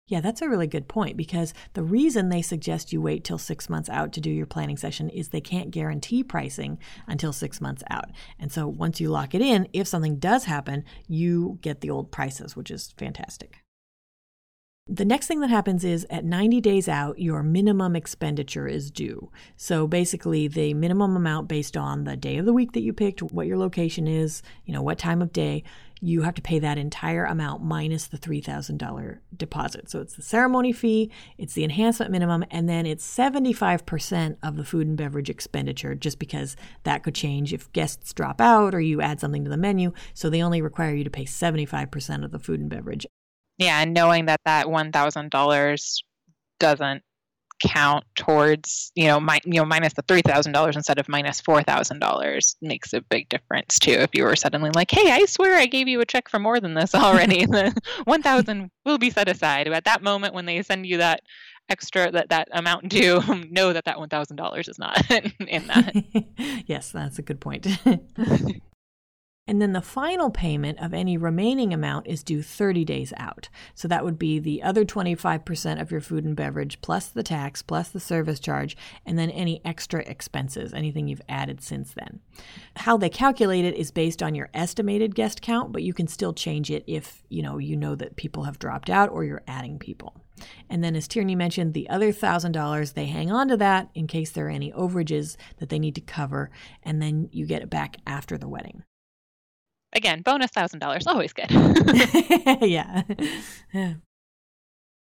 [0.08, 3.70] Yeah, that's a really good point because the reason they suggest you wait till six
[3.70, 7.82] months out to do your planning session is they can't guarantee pricing until six months
[7.88, 8.10] out.
[8.38, 12.10] And so once you lock it in, if something does happen, you get the old
[12.10, 13.61] prices, which is fantastic.
[14.88, 19.30] The next thing that happens is at 90 days out, your minimum expenditure is due.
[19.56, 23.22] So basically, the minimum amount based on the day of the week that you picked,
[23.22, 25.64] what your location is, you know, what time of day,
[26.02, 29.88] you have to pay that entire amount minus the $3,000 deposit.
[29.88, 34.64] So it's the ceremony fee, it's the enhancement minimum, and then it's 75% of the
[34.64, 39.00] food and beverage expenditure, just because that could change if guests drop out or you
[39.00, 39.92] add something to the menu.
[40.12, 43.06] So they only require you to pay 75% of the food and beverage.
[43.62, 46.02] Yeah, and knowing that that one thousand dollars
[46.58, 47.02] doesn't
[47.62, 51.22] count towards you know my you know minus the three thousand dollars instead of minus
[51.22, 53.92] minus four thousand dollars makes a big difference too.
[53.92, 56.58] If you were suddenly like, hey, I swear I gave you a check for more
[56.58, 59.68] than this already, the one thousand will be set aside.
[59.68, 61.20] At that moment, when they send you that
[61.68, 65.00] extra that that amount due, know that that one thousand dollars is not
[65.46, 66.64] in that.
[66.66, 67.66] yes, that's a good point.
[69.52, 73.50] And then the final payment of any remaining amount is due 30 days out.
[73.74, 77.60] So that would be the other 25% of your food and beverage, plus the tax,
[77.60, 82.20] plus the service charge, and then any extra expenses, anything you've added since then.
[82.76, 86.32] How they calculate it is based on your estimated guest count, but you can still
[86.32, 89.78] change it if you know you know that people have dropped out or you're adding
[89.78, 90.16] people.
[90.70, 94.30] And then, as Tierney mentioned, the other $1,000, they hang on to that in case
[94.30, 96.50] there are any overages that they need to cover,
[96.82, 98.82] and then you get it back after the wedding.
[99.92, 101.50] Again, bonus thousand dollars, always good.
[102.62, 103.02] yeah.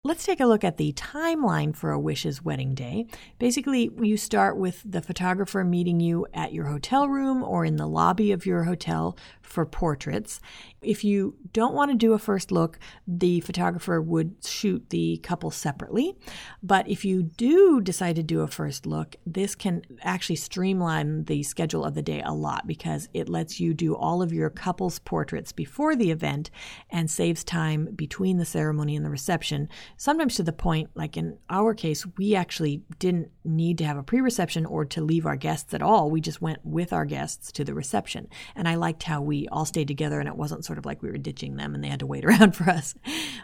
[0.05, 3.07] Let's take a look at the timeline for a Wishes wedding day.
[3.39, 7.87] Basically, you start with the photographer meeting you at your hotel room or in the
[7.87, 10.41] lobby of your hotel for portraits.
[10.81, 15.51] If you don't want to do a first look, the photographer would shoot the couple
[15.51, 16.17] separately.
[16.61, 21.43] But if you do decide to do a first look, this can actually streamline the
[21.43, 24.99] schedule of the day a lot because it lets you do all of your couple's
[24.99, 26.49] portraits before the event
[26.89, 31.38] and saves time between the ceremony and the reception sometimes to the point, like in
[31.49, 35.36] our case, we actually didn't need to have a pre reception or to leave our
[35.36, 36.10] guests at all.
[36.10, 38.27] We just went with our guests to the reception.
[38.56, 41.10] And I liked how we all stayed together and it wasn't sort of like we
[41.10, 42.95] were ditching them and they had to wait around for us.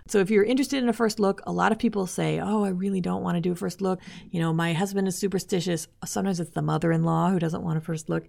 [0.08, 2.70] So if you're interested in a first look, a lot of people say, Oh, I
[2.70, 4.00] really don't want to do a first look.
[4.32, 5.88] You know, my husband is superstitious.
[6.06, 8.28] Sometimes it's the mother in law who doesn't want a first look.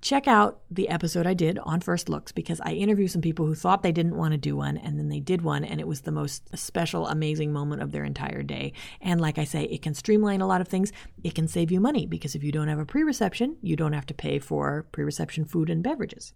[0.00, 3.54] Check out the episode I did on first looks because I interviewed some people who
[3.54, 6.02] thought they didn't want to do one and then they did one and it was
[6.02, 8.72] the most special, amazing moment of their entire day.
[9.00, 10.92] And like I say, it can streamline a lot of things.
[11.22, 13.92] It can save you money because if you don't have a pre reception, you don't
[13.92, 16.32] have to pay for pre reception food and beverages.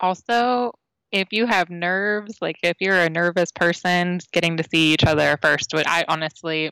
[0.00, 0.72] Also,
[1.12, 5.38] if you have nerves, like if you're a nervous person, getting to see each other
[5.40, 6.70] first would I honestly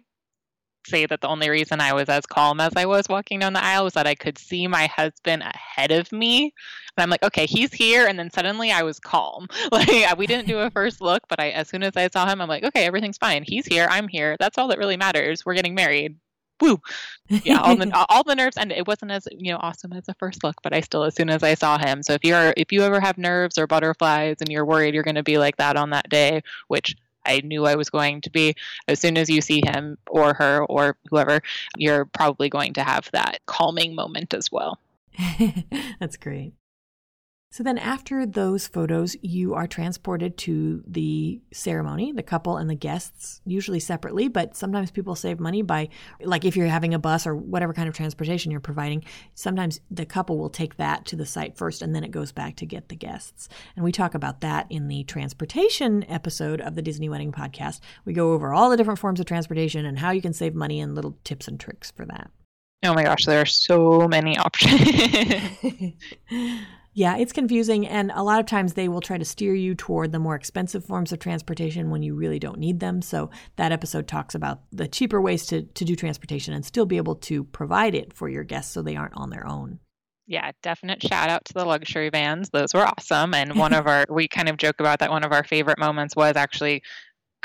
[0.86, 3.64] say that the only reason I was as calm as I was walking down the
[3.64, 6.54] aisle was that I could see my husband ahead of me.
[6.96, 8.06] And I'm like, okay, he's here.
[8.06, 9.48] And then suddenly I was calm.
[9.72, 12.40] Like we didn't do a first look, but I as soon as I saw him,
[12.40, 13.42] I'm like, okay, everything's fine.
[13.42, 13.88] He's here.
[13.90, 14.36] I'm here.
[14.38, 15.44] That's all that really matters.
[15.44, 16.16] We're getting married.
[16.60, 16.80] Woo.
[17.28, 20.14] Yeah, all the all the nerves and it wasn't as you know awesome as a
[20.14, 22.02] first look, but I still as soon as I saw him.
[22.02, 25.22] So if you're if you ever have nerves or butterflies and you're worried you're gonna
[25.22, 26.94] be like that on that day, which
[27.26, 28.54] I knew I was going to be.
[28.88, 31.40] As soon as you see him or her or whoever,
[31.76, 34.78] you're probably going to have that calming moment as well.
[36.00, 36.54] That's great.
[37.54, 42.74] So then, after those photos, you are transported to the ceremony, the couple and the
[42.74, 45.88] guests, usually separately, but sometimes people save money by,
[46.20, 49.04] like, if you're having a bus or whatever kind of transportation you're providing,
[49.36, 52.56] sometimes the couple will take that to the site first and then it goes back
[52.56, 53.48] to get the guests.
[53.76, 57.78] And we talk about that in the transportation episode of the Disney Wedding Podcast.
[58.04, 60.80] We go over all the different forms of transportation and how you can save money
[60.80, 62.32] and little tips and tricks for that.
[62.84, 65.94] Oh my gosh, there are so many options.
[66.96, 67.88] Yeah, it's confusing.
[67.88, 70.84] And a lot of times they will try to steer you toward the more expensive
[70.84, 73.02] forms of transportation when you really don't need them.
[73.02, 76.96] So that episode talks about the cheaper ways to, to do transportation and still be
[76.96, 79.80] able to provide it for your guests so they aren't on their own.
[80.26, 82.48] Yeah, definite shout out to the luxury vans.
[82.50, 83.34] Those were awesome.
[83.34, 85.10] And one of our, we kind of joke about that.
[85.10, 86.82] One of our favorite moments was actually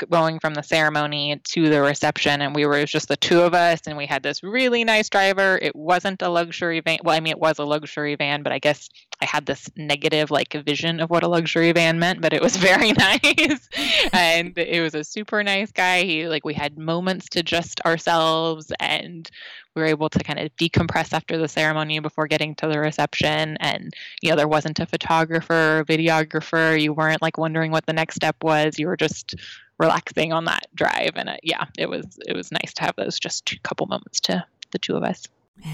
[0.08, 3.80] going from the ceremony to the reception and we were just the two of us
[3.86, 5.58] and we had this really nice driver.
[5.60, 8.58] It wasn't a luxury van well i mean it was a luxury van but i
[8.58, 8.88] guess
[9.20, 12.56] i had this negative like vision of what a luxury van meant but it was
[12.70, 13.68] very nice.
[14.12, 16.02] And it was a super nice guy.
[16.02, 19.30] He like we had moments to just ourselves and
[19.74, 23.56] we were able to kind of decompress after the ceremony before getting to the reception.
[23.60, 26.80] And you know there wasn't a photographer videographer.
[26.80, 28.78] You weren't like wondering what the next step was.
[28.78, 29.34] You were just
[29.80, 33.18] relaxing on that drive and it, yeah it was it was nice to have those
[33.18, 35.26] just a couple moments to the two of us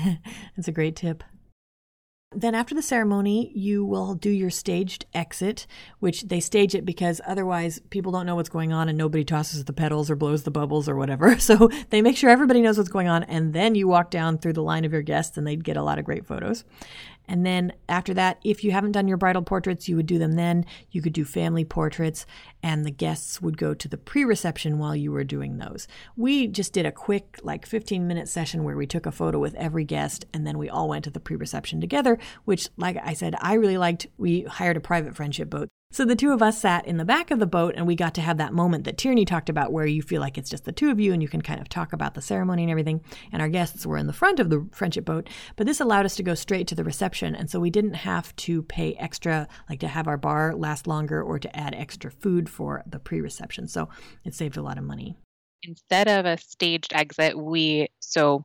[0.56, 1.22] that's a great tip
[2.36, 5.66] then, after the ceremony, you will do your staged exit,
[6.00, 9.64] which they stage it because otherwise people don't know what's going on and nobody tosses
[9.64, 11.36] the petals or blows the bubbles or whatever.
[11.46, 13.22] So, they make sure everybody knows what's going on.
[13.22, 15.82] And then you walk down through the line of your guests and they'd get a
[15.82, 16.64] lot of great photos.
[17.28, 20.32] And then after that, if you haven't done your bridal portraits, you would do them
[20.32, 20.64] then.
[20.90, 22.26] You could do family portraits,
[22.62, 25.88] and the guests would go to the pre reception while you were doing those.
[26.16, 29.54] We just did a quick, like 15 minute session where we took a photo with
[29.54, 33.14] every guest, and then we all went to the pre reception together, which, like I
[33.14, 34.06] said, I really liked.
[34.16, 37.30] We hired a private friendship boat so the two of us sat in the back
[37.30, 39.86] of the boat and we got to have that moment that Tierney talked about where
[39.86, 41.92] you feel like it's just the two of you and you can kind of talk
[41.92, 43.02] about the ceremony and everything.
[43.32, 46.16] And our guests were in the front of the friendship boat, but this allowed us
[46.16, 47.34] to go straight to the reception.
[47.34, 51.22] And so we didn't have to pay extra, like to have our bar last longer
[51.22, 53.68] or to add extra food for the pre reception.
[53.68, 53.88] So
[54.24, 55.16] it saved a lot of money.
[55.62, 58.44] Instead of a staged exit, we, so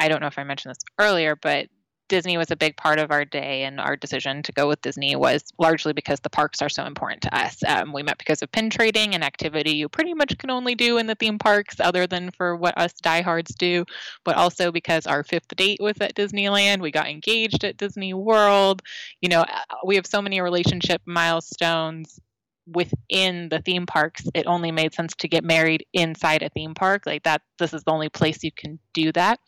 [0.00, 1.68] I don't know if I mentioned this earlier, but
[2.08, 5.14] Disney was a big part of our day, and our decision to go with Disney
[5.16, 7.62] was largely because the parks are so important to us.
[7.66, 10.98] Um, we met because of pin trading, an activity you pretty much can only do
[10.98, 13.84] in the theme parks, other than for what us diehards do,
[14.24, 16.80] but also because our fifth date was at Disneyland.
[16.80, 18.82] We got engaged at Disney World.
[19.20, 22.20] You know, uh, we have so many relationship milestones
[22.74, 27.04] within the theme parks it only made sense to get married inside a theme park
[27.06, 29.40] like that this is the only place you can do that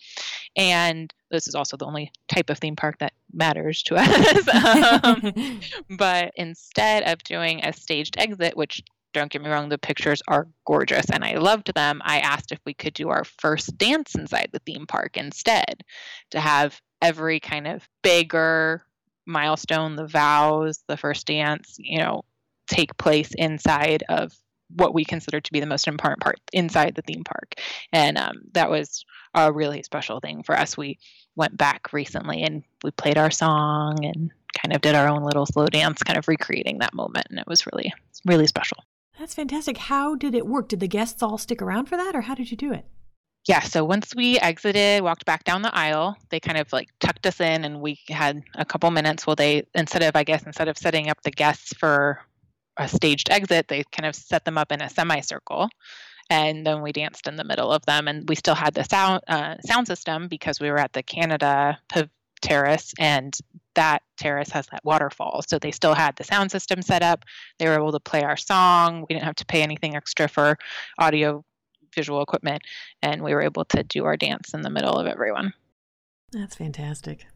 [0.56, 5.04] And this is also the only type of theme park that matters to us.
[5.04, 5.60] um,
[5.96, 8.82] but instead of doing a staged exit, which
[9.12, 12.00] don't get me wrong, the pictures are gorgeous and I loved them.
[12.04, 15.82] I asked if we could do our first dance inside the theme park instead
[16.30, 18.82] to have every kind of bigger
[19.26, 22.22] milestone, the vows, the first dance, you know,
[22.68, 24.32] take place inside of
[24.74, 27.54] what we consider to be the most important part inside the theme park.
[27.92, 29.04] And um, that was
[29.34, 30.76] a really special thing for us.
[30.76, 30.98] We
[31.36, 35.46] went back recently and we played our song and kind of did our own little
[35.46, 37.26] slow dance, kind of recreating that moment.
[37.30, 37.92] And it was really,
[38.26, 38.78] really special.
[39.18, 39.76] That's fantastic.
[39.76, 40.68] How did it work?
[40.68, 42.84] Did the guests all stick around for that or how did you do it?
[43.48, 47.26] Yeah, so once we exited, walked back down the aisle, they kind of like tucked
[47.26, 50.68] us in and we had a couple minutes while they instead of I guess instead
[50.68, 52.20] of setting up the guests for
[52.76, 55.68] a staged exit, they kind of set them up in a semicircle,
[56.28, 58.08] and then we danced in the middle of them.
[58.08, 61.78] And we still had the sound uh, sound system because we were at the Canada
[62.40, 63.36] terrace, and
[63.74, 65.42] that terrace has that waterfall.
[65.46, 67.24] So they still had the sound system set up.
[67.58, 69.00] They were able to play our song.
[69.08, 70.56] We didn't have to pay anything extra for
[70.98, 71.44] audio
[71.94, 72.62] visual equipment,
[73.02, 75.52] and we were able to do our dance in the middle of everyone.
[76.32, 77.26] That's fantastic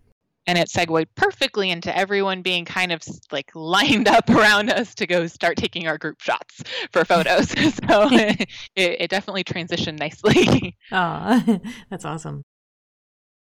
[0.47, 5.07] and it segued perfectly into everyone being kind of like lined up around us to
[5.07, 7.49] go start taking our group shots for photos.
[7.51, 7.75] so
[8.13, 10.77] it, it, definitely transitioned nicely.
[10.93, 11.43] Ah,
[11.91, 12.45] that's awesome.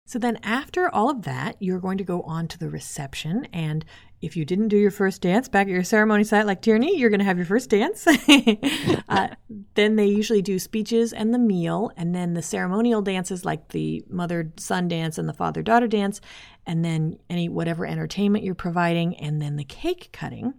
[0.06, 3.48] So then, after all of that, you're going to go on to the reception.
[3.54, 3.86] And
[4.20, 7.08] if you didn't do your first dance back at your ceremony site like Tierney, you're
[7.08, 8.06] going to have your first dance.
[9.08, 9.28] uh,
[9.74, 14.04] then they usually do speeches and the meal, and then the ceremonial dances like the
[14.10, 16.20] mother son dance and the father daughter dance,
[16.66, 20.52] and then any whatever entertainment you're providing, and then the cake cutting.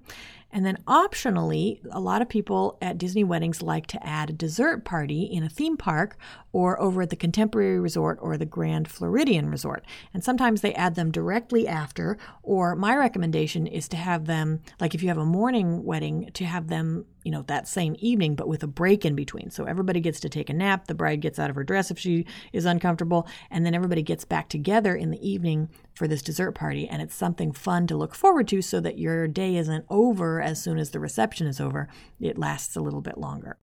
[0.55, 4.85] And then optionally, a lot of people at Disney weddings like to add a dessert
[4.85, 6.17] party in a theme park
[6.53, 9.83] or over at the Contemporary Resort or the Grand Floridian Resort.
[10.13, 14.95] And sometimes they add them directly after, or my recommendation is to have them, like
[14.95, 18.47] if you have a morning wedding, to have them you know, that same evening, but
[18.47, 19.49] with a break in between.
[19.49, 20.85] So everybody gets to take a nap.
[20.85, 23.27] The bride gets out of her dress if she is uncomfortable.
[23.49, 26.87] And then everybody gets back together in the evening for this dessert party.
[26.87, 30.61] And it's something fun to look forward to so that your day isn't over as
[30.61, 31.89] soon as the reception is over.
[32.21, 33.57] It lasts a little bit longer.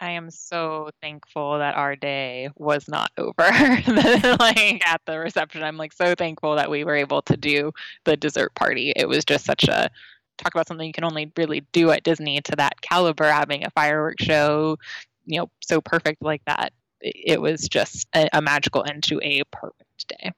[0.00, 3.32] I am so thankful that our day was not over.
[3.38, 7.72] like at the reception, I'm like so thankful that we were able to do
[8.04, 8.92] the dessert party.
[8.94, 9.90] It was just such a
[10.38, 13.70] talk about something you can only really do at Disney to that caliber, having a
[13.70, 14.78] fireworks show,
[15.24, 16.72] you know, so perfect like that.
[17.00, 20.32] It was just a, a magical end to a perfect day.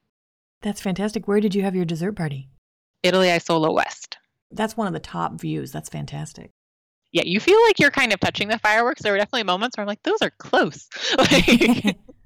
[0.62, 1.28] That's fantastic.
[1.28, 2.48] Where did you have your dessert party?
[3.02, 4.18] Italy Isola West.
[4.50, 5.70] That's one of the top views.
[5.72, 6.50] That's fantastic.
[7.12, 9.02] Yeah, you feel like you're kind of touching the fireworks.
[9.02, 10.88] There were definitely moments where I'm like, those are close.
[11.18, 11.96] like,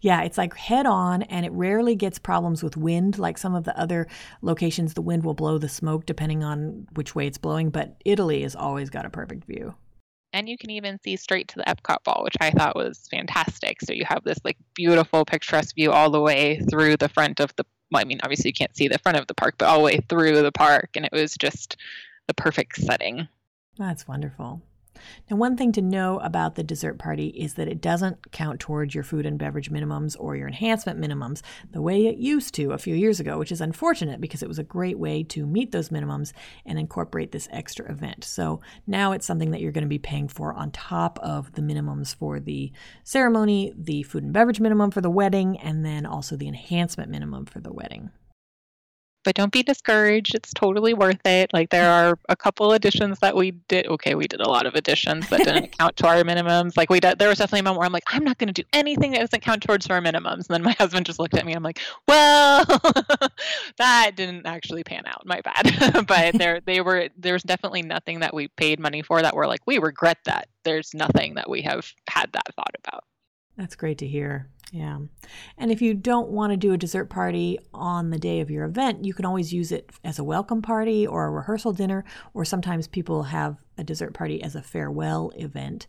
[0.00, 3.18] yeah, it's like head on, and it rarely gets problems with wind.
[3.18, 4.06] Like some of the other
[4.42, 8.42] locations, the wind will blow the smoke depending on which way it's blowing, but Italy
[8.42, 9.74] has always got a perfect view.
[10.32, 13.80] And you can even see straight to the Epcot ball, which I thought was fantastic.
[13.82, 17.54] So you have this like beautiful picturesque view all the way through the front of
[17.56, 17.64] the.
[17.92, 19.84] Well, I mean, obviously you can't see the front of the park, but all the
[19.84, 21.76] way through the park, and it was just
[22.26, 23.28] the perfect setting.
[23.78, 24.60] That's wonderful.
[25.30, 28.94] Now, one thing to know about the dessert party is that it doesn't count towards
[28.94, 32.78] your food and beverage minimums or your enhancement minimums the way it used to a
[32.78, 35.88] few years ago, which is unfortunate because it was a great way to meet those
[35.88, 36.32] minimums
[36.66, 38.24] and incorporate this extra event.
[38.24, 41.62] So now it's something that you're going to be paying for on top of the
[41.62, 42.72] minimums for the
[43.02, 47.46] ceremony, the food and beverage minimum for the wedding, and then also the enhancement minimum
[47.46, 48.10] for the wedding
[49.24, 50.34] but don't be discouraged.
[50.34, 51.52] It's totally worth it.
[51.52, 53.86] Like there are a couple additions that we did.
[53.86, 56.76] Okay, we did a lot of additions that didn't count to our minimums.
[56.76, 58.62] Like we did, there was definitely a moment where I'm like, I'm not going to
[58.62, 60.48] do anything that doesn't count towards our minimums.
[60.48, 61.52] And then my husband just looked at me.
[61.52, 62.64] And I'm like, well,
[63.78, 65.26] that didn't actually pan out.
[65.26, 66.06] My bad.
[66.06, 67.08] but there, they were.
[67.16, 70.48] There's definitely nothing that we paid money for that we're like, we regret that.
[70.64, 73.04] There's nothing that we have had that thought about.
[73.56, 74.48] That's great to hear.
[74.72, 74.98] Yeah.
[75.56, 78.64] And if you don't want to do a dessert party on the day of your
[78.64, 82.44] event, you can always use it as a welcome party or a rehearsal dinner, or
[82.44, 85.86] sometimes people have a dessert party as a farewell event.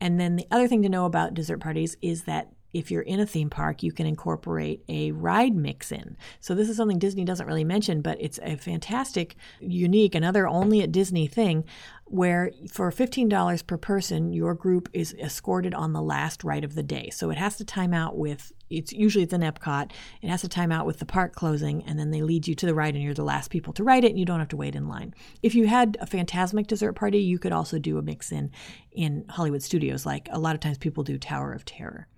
[0.00, 3.20] And then the other thing to know about dessert parties is that if you're in
[3.20, 6.16] a theme park, you can incorporate a ride mix in.
[6.40, 10.82] So this is something Disney doesn't really mention, but it's a fantastic, unique, another only
[10.82, 11.64] at Disney thing
[12.04, 16.82] where for $15 per person, your group is escorted on the last ride of the
[16.82, 17.08] day.
[17.10, 19.90] So it has to time out with it's usually it's in Epcot.
[20.22, 22.66] It has to time out with the park closing, and then they lead you to
[22.66, 24.56] the ride, and you're the last people to ride it, and you don't have to
[24.56, 25.14] wait in line.
[25.42, 28.50] If you had a Fantasmic dessert party, you could also do a mix in
[28.92, 32.08] in Hollywood Studios, like a lot of times people do Tower of Terror.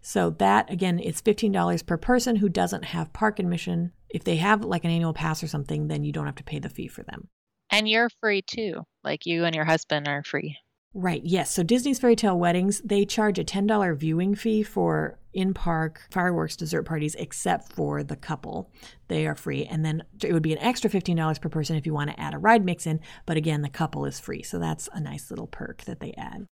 [0.00, 3.92] So that again, it's fifteen dollars per person who doesn't have park admission.
[4.08, 6.58] If they have like an annual pass or something, then you don't have to pay
[6.58, 7.28] the fee for them.
[7.70, 8.84] And you're free too.
[9.02, 10.58] Like you and your husband are free.
[10.98, 11.52] Right, yes.
[11.52, 16.56] So Disney's Fairy Tale Weddings, they charge a $10 viewing fee for in park fireworks
[16.56, 18.70] dessert parties, except for the couple.
[19.08, 19.64] They are free.
[19.66, 22.34] And then it would be an extra $15 per person if you want to add
[22.34, 23.00] a ride mix in.
[23.26, 24.42] But again, the couple is free.
[24.42, 26.46] So that's a nice little perk that they add.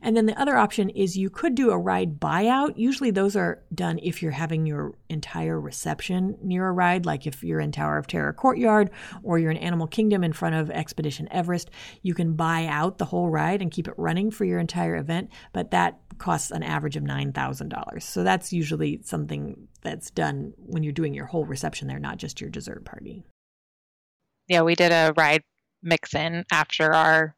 [0.00, 2.74] And then the other option is you could do a ride buyout.
[2.76, 7.42] Usually those are done if you're having your entire reception near a ride, like if
[7.42, 8.90] you're in Tower of Terror Courtyard
[9.24, 11.70] or you're in Animal Kingdom in front of Expedition Everest.
[12.02, 15.30] You can buy out the whole ride and keep it running for your entire event,
[15.52, 18.02] but that costs an average of $9,000.
[18.02, 22.40] So that's usually something that's done when you're doing your whole reception there, not just
[22.40, 23.24] your dessert party.
[24.48, 25.42] Yeah, we did a ride
[25.82, 27.36] mix in after our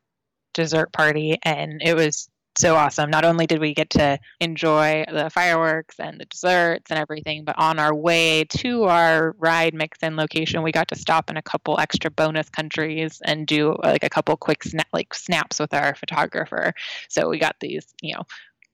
[0.54, 2.28] dessert party and it was
[2.58, 3.10] so awesome.
[3.10, 7.58] Not only did we get to enjoy the fireworks and the desserts and everything, but
[7.58, 11.42] on our way to our ride mix in location, we got to stop in a
[11.42, 15.94] couple extra bonus countries and do like a couple quick snap like snaps with our
[15.94, 16.74] photographer.
[17.08, 18.24] So we got these, you know,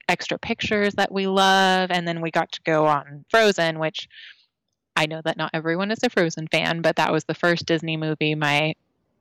[0.09, 4.07] extra pictures that we love and then we got to go on Frozen, which
[4.95, 7.97] I know that not everyone is a Frozen fan, but that was the first Disney
[7.97, 8.73] movie my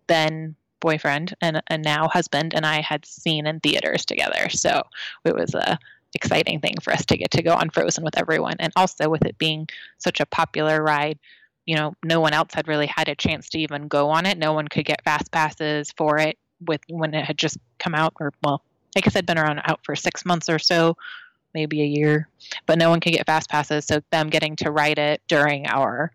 [0.06, 4.48] then boyfriend and, and now husband and I had seen in theaters together.
[4.48, 4.82] So
[5.24, 5.78] it was a
[6.14, 8.56] exciting thing for us to get to go on Frozen with everyone.
[8.58, 9.68] And also with it being
[9.98, 11.18] such a popular ride,
[11.66, 14.38] you know, no one else had really had a chance to even go on it.
[14.38, 18.14] No one could get fast passes for it with when it had just come out
[18.20, 18.62] or well,
[18.96, 20.96] I guess it'd been around out for six months or so,
[21.54, 22.28] maybe a year,
[22.66, 23.84] but no one could get fast passes.
[23.84, 26.12] So them getting to ride it during our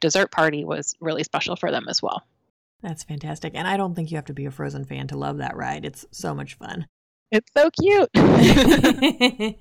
[0.00, 2.22] dessert party was really special for them as well.
[2.82, 3.52] That's fantastic.
[3.54, 5.84] And I don't think you have to be a Frozen fan to love that ride.
[5.84, 6.86] It's so much fun.
[7.32, 8.08] It's so cute.
[8.14, 9.56] the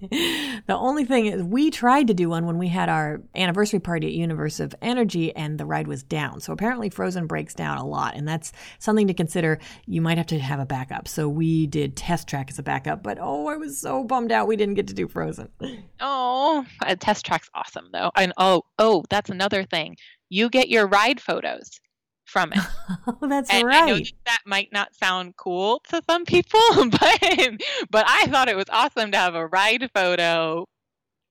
[0.69, 4.13] only thing is, we tried to do one when we had our anniversary party at
[4.13, 6.41] Universe of Energy, and the ride was down.
[6.41, 9.57] So apparently, Frozen breaks down a lot, and that's something to consider.
[9.87, 11.07] You might have to have a backup.
[11.07, 14.47] So we did Test Track as a backup, but oh, I was so bummed out
[14.47, 15.49] we didn't get to do Frozen.
[15.99, 16.65] Oh,
[16.99, 18.11] Test Track's awesome though.
[18.15, 19.97] And oh, oh, that's another thing.
[20.29, 21.79] You get your ride photos
[22.25, 22.59] from it.
[23.07, 23.83] Oh, that's and right.
[23.83, 26.59] I know that, that might not sound cool to some people,
[26.89, 27.19] but
[27.89, 30.65] but I thought it was awesome to have a ride photo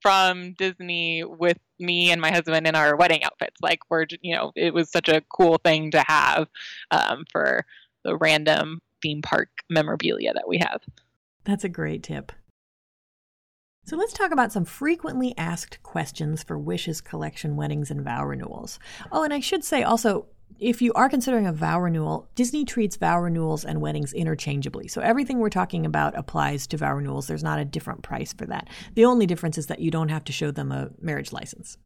[0.00, 3.60] from Disney with me and my husband in our wedding outfits.
[3.60, 6.48] Like we're, you know, it was such a cool thing to have
[6.90, 7.64] um, for
[8.04, 10.80] the random theme park memorabilia that we have.
[11.44, 12.32] That's a great tip.
[13.86, 18.78] So let's talk about some frequently asked questions for Wishes collection weddings and vow renewals.
[19.12, 20.26] Oh, and I should say also,
[20.58, 24.88] if you are considering a vow renewal, Disney treats vow renewals and weddings interchangeably.
[24.88, 27.26] So everything we're talking about applies to vow renewals.
[27.26, 28.68] There's not a different price for that.
[28.94, 31.76] The only difference is that you don't have to show them a marriage license.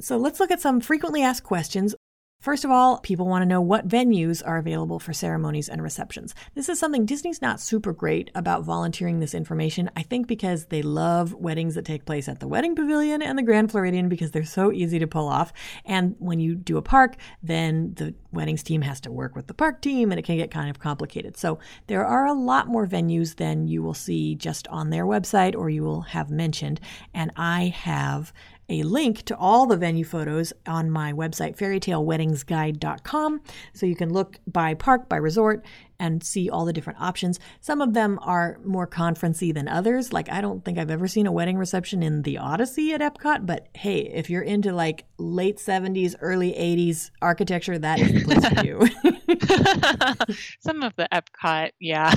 [0.00, 1.94] So let's look at some frequently asked questions.
[2.40, 6.36] First of all, people want to know what venues are available for ceremonies and receptions.
[6.54, 9.90] This is something Disney's not super great about volunteering this information.
[9.96, 13.42] I think because they love weddings that take place at the Wedding Pavilion and the
[13.42, 15.52] Grand Floridian because they're so easy to pull off.
[15.84, 19.54] And when you do a park, then the weddings team has to work with the
[19.54, 21.36] park team and it can get kind of complicated.
[21.36, 21.58] So
[21.88, 25.70] there are a lot more venues than you will see just on their website or
[25.70, 26.80] you will have mentioned.
[27.12, 28.32] And I have
[28.68, 33.40] a link to all the venue photos on my website, fairytaleweddingsguide.com.
[33.72, 35.64] So you can look by park, by resort,
[35.98, 37.38] and see all the different options.
[37.60, 40.12] Some of them are more conferencey than others.
[40.12, 43.46] Like I don't think I've ever seen a wedding reception in the Odyssey at Epcot,
[43.46, 48.46] but hey, if you're into like late 70s, early 80s architecture, that is the place
[48.46, 48.88] for you.
[50.60, 52.14] Some of the Epcot, yeah,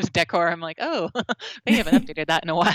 [0.12, 1.10] decor, I'm like, oh,
[1.66, 2.74] they haven't updated that in a while.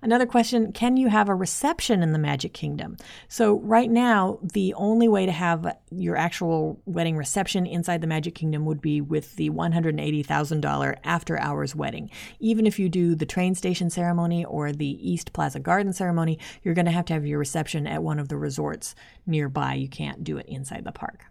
[0.00, 2.96] Another question Can you have a reception in the Magic Kingdom?
[3.28, 8.34] So, right now, the only way to have your actual wedding reception inside the Magic
[8.34, 12.10] Kingdom would be with the $180,000 after hours wedding.
[12.38, 16.74] Even if you do the train station ceremony or the East Plaza Garden ceremony, you're
[16.74, 18.94] going to have to have your reception at one of the resorts
[19.26, 19.74] nearby.
[19.74, 21.24] You can't do it inside the park.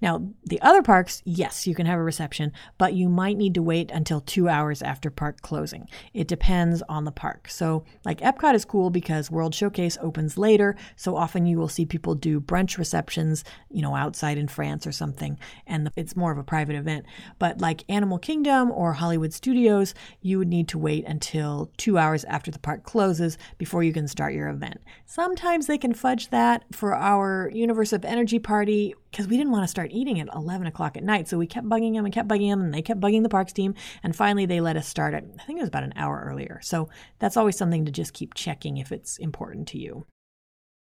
[0.00, 3.62] Now, the other parks, yes, you can have a reception, but you might need to
[3.62, 5.88] wait until two hours after park closing.
[6.12, 7.48] It depends on the park.
[7.48, 11.84] So, like Epcot is cool because World Showcase opens later, so often you will see
[11.84, 16.38] people do brunch receptions, you know, outside in France or something, and it's more of
[16.38, 17.06] a private event.
[17.38, 22.24] But like Animal Kingdom or Hollywood Studios, you would need to wait until two hours
[22.24, 24.80] after the park closes before you can start your event.
[25.06, 29.62] Sometimes they can fudge that for our Universe of Energy party because we didn't want
[29.62, 31.28] to start eating at 11 o'clock at night.
[31.28, 33.52] So we kept bugging them and kept bugging them, and they kept bugging the parks
[33.52, 33.74] team.
[34.02, 36.58] And finally, they let us start at, I think it was about an hour earlier.
[36.64, 36.88] So
[37.20, 40.04] that's always something to just keep checking if it's important to you.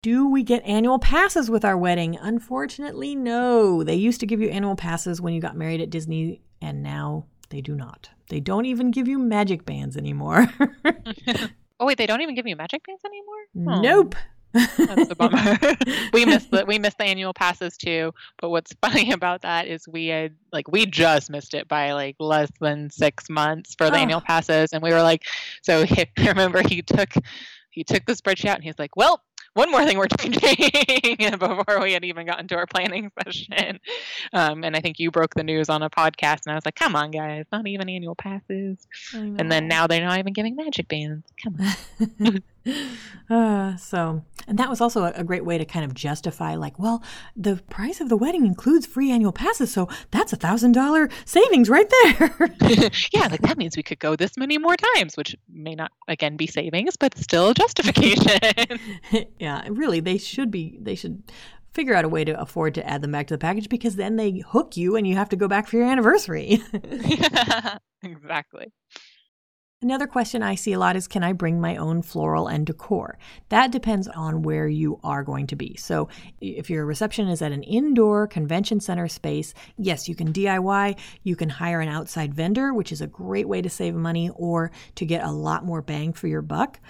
[0.02, 2.18] Do we get annual passes with our wedding?
[2.20, 3.82] Unfortunately, no.
[3.82, 7.24] They used to give you annual passes when you got married at Disney, and now
[7.48, 8.10] they do not.
[8.28, 10.46] They don't even give you magic bands anymore.
[11.80, 13.80] oh wait, they don't even give you magic bands anymore?
[13.80, 14.14] Nope.
[14.14, 14.20] Hmm.
[14.76, 15.58] That's a bummer.
[16.12, 18.12] we missed the we missed the annual passes too.
[18.40, 22.16] But what's funny about that is we had like we just missed it by like
[22.18, 24.00] less than six months for the oh.
[24.00, 25.24] annual passes, and we were like,
[25.62, 27.10] so he, I remember he took
[27.70, 29.22] he took the spreadsheet out and he's like, well,
[29.54, 33.80] one more thing we're changing before we had even gotten to our planning session.
[34.32, 36.76] Um, and I think you broke the news on a podcast, and I was like,
[36.76, 38.86] come on, guys, not even annual passes.
[39.12, 41.26] And then now they're not even giving magic bands.
[41.42, 42.42] Come on.
[43.30, 46.78] uh, so, and that was also a, a, great way to kind of justify, like,
[46.78, 47.02] well,
[47.36, 51.68] the price of the wedding includes free annual passes, so that's a thousand dollar savings
[51.68, 52.34] right there.
[53.12, 56.36] yeah, like that means we could go this many more times, which may not again
[56.36, 58.38] be savings, but still justification.
[59.38, 60.78] yeah, really, they should be.
[60.80, 61.22] They should
[61.72, 64.16] figure out a way to afford to add them back to the package because then
[64.16, 66.60] they hook you and you have to go back for your anniversary.
[66.72, 68.72] yeah, exactly.
[69.80, 73.16] Another question I see a lot is Can I bring my own floral and decor?
[73.48, 75.76] That depends on where you are going to be.
[75.76, 76.08] So,
[76.40, 80.98] if your reception is at an indoor convention center space, yes, you can DIY.
[81.22, 84.72] You can hire an outside vendor, which is a great way to save money or
[84.96, 86.80] to get a lot more bang for your buck.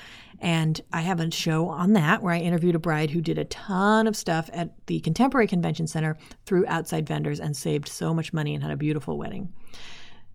[0.40, 3.44] And I have a show on that where I interviewed a bride who did a
[3.44, 6.16] ton of stuff at the Contemporary Convention Center
[6.46, 9.52] through outside vendors and saved so much money and had a beautiful wedding.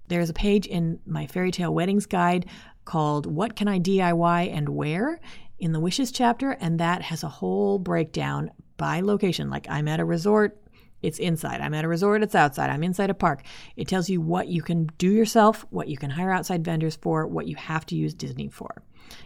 [0.08, 2.46] There's a page in my fairy tale weddings guide
[2.86, 5.20] called What Can I DIY and Where
[5.60, 9.50] in the wishes chapter, and that has a whole breakdown by location.
[9.50, 10.60] Like I'm at a resort,
[11.02, 11.62] it's inside.
[11.62, 12.70] I'm at a resort, it's outside.
[12.70, 13.44] I'm inside a park.
[13.76, 17.28] It tells you what you can do yourself, what you can hire outside vendors for,
[17.28, 18.84] what you have to use Disney for.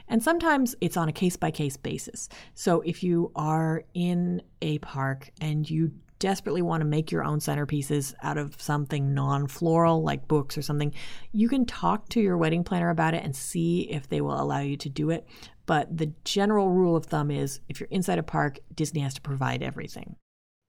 [0.07, 2.29] And sometimes it's on a case by case basis.
[2.55, 7.39] So if you are in a park and you desperately want to make your own
[7.39, 10.93] centerpieces out of something non floral, like books or something,
[11.31, 14.59] you can talk to your wedding planner about it and see if they will allow
[14.59, 15.27] you to do it.
[15.65, 19.21] But the general rule of thumb is if you're inside a park, Disney has to
[19.21, 20.15] provide everything.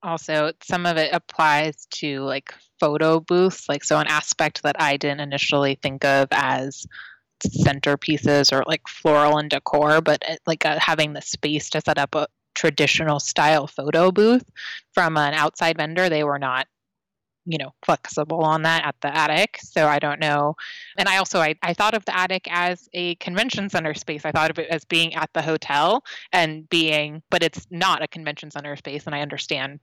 [0.03, 4.97] Also, some of it applies to like photo booths, like so an aspect that I
[4.97, 6.87] didn't initially think of as
[7.47, 11.99] centerpieces or like floral and decor, but it, like uh, having the space to set
[11.99, 12.27] up a,
[12.59, 14.51] traditional style photo booth
[14.93, 16.09] from an outside vendor.
[16.09, 16.67] They were not
[17.47, 20.55] you know flexible on that at the attic so i don't know
[20.99, 24.33] and i also I, I thought of the attic as a convention center space i
[24.33, 28.51] thought of it as being at the hotel and being but it's not a convention
[28.51, 29.81] center space and i understand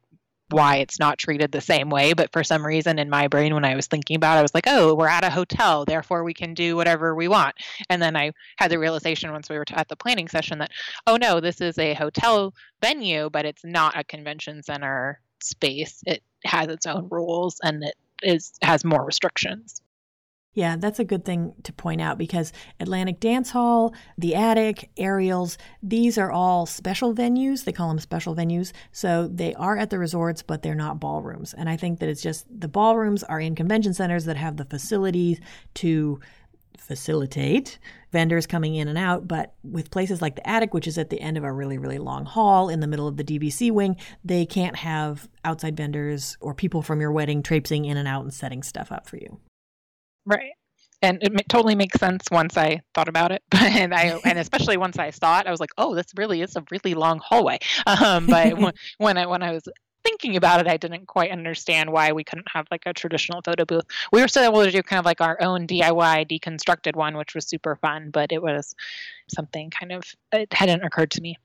[0.49, 2.13] why it's not treated the same way.
[2.13, 4.53] But for some reason in my brain, when I was thinking about it, I was
[4.53, 7.55] like, oh, we're at a hotel, therefore we can do whatever we want.
[7.89, 10.71] And then I had the realization once we were at the planning session that,
[11.07, 16.01] oh no, this is a hotel venue, but it's not a convention center space.
[16.05, 19.81] It has its own rules and it is has more restrictions.
[20.55, 25.57] Yeah, that's a good thing to point out because Atlantic Dance Hall, the Attic, Ariel's,
[25.83, 27.65] these are all special venues.
[27.65, 28.71] They call them special venues.
[28.93, 31.53] So they are at the resorts, but they're not ballrooms.
[31.53, 34.63] And I think that it's just the ballrooms are in convention centers that have the
[34.63, 35.41] facilities
[35.75, 36.21] to
[36.77, 37.77] facilitate
[38.13, 39.27] vendors coming in and out.
[39.27, 41.97] But with places like the Attic, which is at the end of a really, really
[41.97, 46.53] long hall in the middle of the DVC wing, they can't have outside vendors or
[46.53, 49.37] people from your wedding traipsing in and out and setting stuff up for you.
[50.25, 50.51] Right.
[51.01, 54.97] And it totally makes sense once I thought about it, and I and especially once
[54.97, 58.27] I saw it, I was like, "Oh, this really is a really long hallway." Um,
[58.29, 59.67] but when, when I when I was
[60.03, 63.65] thinking about it, I didn't quite understand why we couldn't have like a traditional photo
[63.65, 63.85] booth.
[64.11, 67.33] We were still able to do kind of like our own DIY deconstructed one, which
[67.35, 68.75] was super fun, but it was
[69.27, 71.37] something kind of it hadn't occurred to me.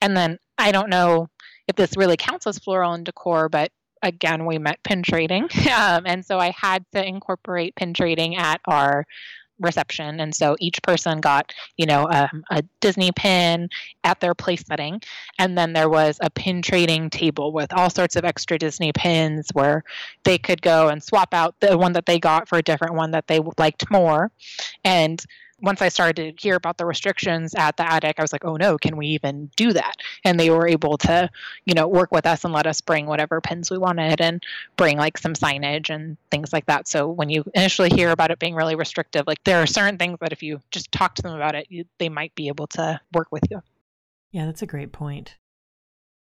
[0.00, 1.28] And then I don't know
[1.68, 3.70] if this really counts as floral and decor, but
[4.02, 5.48] again, we met pin trading.
[5.78, 9.06] Um, and so I had to incorporate pin trading at our
[9.60, 10.20] reception.
[10.20, 13.68] And so each person got, you know, um, a Disney pin
[14.04, 15.00] at their place setting.
[15.38, 19.50] And then there was a pin trading table with all sorts of extra Disney pins
[19.52, 19.84] where
[20.24, 23.10] they could go and swap out the one that they got for a different one
[23.12, 24.30] that they liked more.
[24.84, 25.22] And
[25.60, 28.56] once I started to hear about the restrictions at the attic, I was like, oh
[28.56, 29.96] no, can we even do that?
[30.24, 31.30] And they were able to,
[31.64, 34.42] you know, work with us and let us bring whatever pins we wanted and
[34.76, 36.86] bring like some signage and things like that.
[36.86, 40.18] So when you initially hear about it being really restrictive, like there are certain things
[40.20, 43.00] that if you just talk to them about it, you, they might be able to
[43.12, 43.60] work with you.
[44.30, 45.36] Yeah, that's a great point.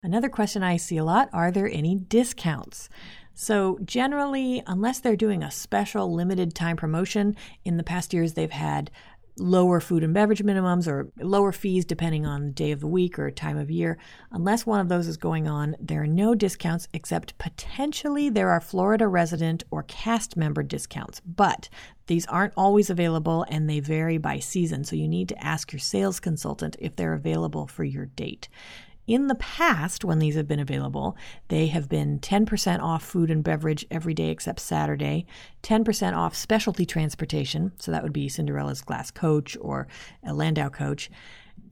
[0.04, 2.90] Another question I see a lot are there any discounts?
[3.34, 8.52] So, generally, unless they're doing a special limited time promotion, in the past years they've
[8.52, 8.92] had
[9.38, 13.18] lower food and beverage minimums or lower fees depending on the day of the week
[13.18, 13.98] or time of year.
[14.32, 18.62] Unless one of those is going on, there are no discounts except potentially there are
[18.62, 21.22] Florida resident or cast member discounts.
[21.26, 21.70] But
[22.08, 25.80] these aren't always available and they vary by season, so you need to ask your
[25.80, 28.50] sales consultant if they're available for your date.
[29.12, 31.18] In the past, when these have been available,
[31.50, 35.26] they have been 10% off food and beverage every day except Saturday,
[35.64, 39.90] 10% off specialty transportation, so that would be Cinderella's glass coach or
[40.24, 41.12] a Landau coach,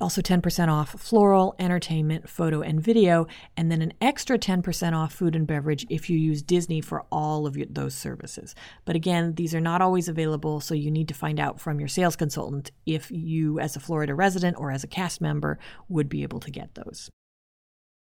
[0.01, 3.25] also 10% off floral, entertainment, photo, and video,
[3.55, 7.47] and then an extra 10% off food and beverage if you use Disney for all
[7.47, 8.53] of your, those services.
[8.83, 11.87] But again, these are not always available, so you need to find out from your
[11.87, 16.23] sales consultant if you, as a Florida resident or as a cast member, would be
[16.23, 17.09] able to get those.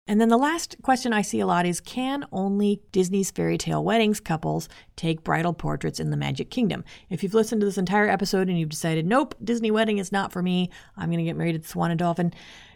[0.07, 3.83] And then the last question I see a lot is Can only Disney's fairy tale
[3.83, 6.85] weddings couples take bridal portraits in the Magic Kingdom?
[7.09, 10.31] If you've listened to this entire episode and you've decided, nope, Disney wedding is not
[10.31, 12.35] for me, I'm going to get married at Swan and Dolphin,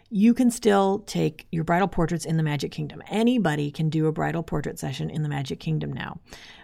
[0.09, 3.01] you can still take your bridal portraits in the Magic Kingdom.
[3.09, 6.19] Anybody can do a bridal portrait session in the Magic Kingdom now.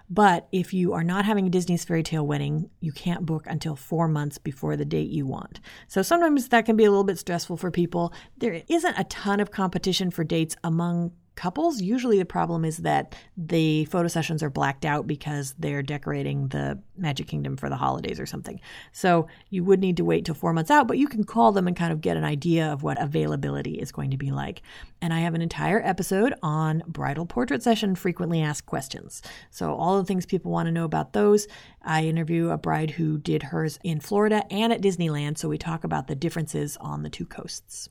[0.09, 3.75] But if you are not having a Disney's fairy tale wedding, you can't book until
[3.75, 5.59] four months before the date you want.
[5.87, 8.13] So sometimes that can be a little bit stressful for people.
[8.37, 13.15] There isn't a ton of competition for dates among couples, usually the problem is that
[13.37, 18.19] the photo sessions are blacked out because they're decorating the Magic Kingdom for the holidays
[18.19, 18.59] or something.
[18.91, 21.67] So you would need to wait till four months out, but you can call them
[21.67, 24.61] and kind of get an idea of what availability is going to be like.
[25.01, 29.21] And I have an entire episode on bridal portrait session frequently asked questions.
[29.51, 31.47] So all the things people want to know about those.
[31.81, 35.37] I interview a bride who did hers in Florida and at Disneyland.
[35.37, 37.89] So we talk about the differences on the two coasts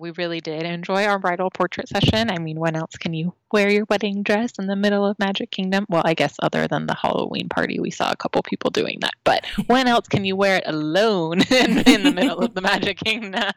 [0.00, 2.30] we really did enjoy our bridal portrait session.
[2.30, 5.50] I mean, when else can you wear your wedding dress in the middle of Magic
[5.50, 5.86] Kingdom?
[5.88, 9.14] Well, I guess other than the Halloween party, we saw a couple people doing that.
[9.24, 12.98] But when else can you wear it alone in, in the middle of the Magic
[12.98, 13.52] Kingdom?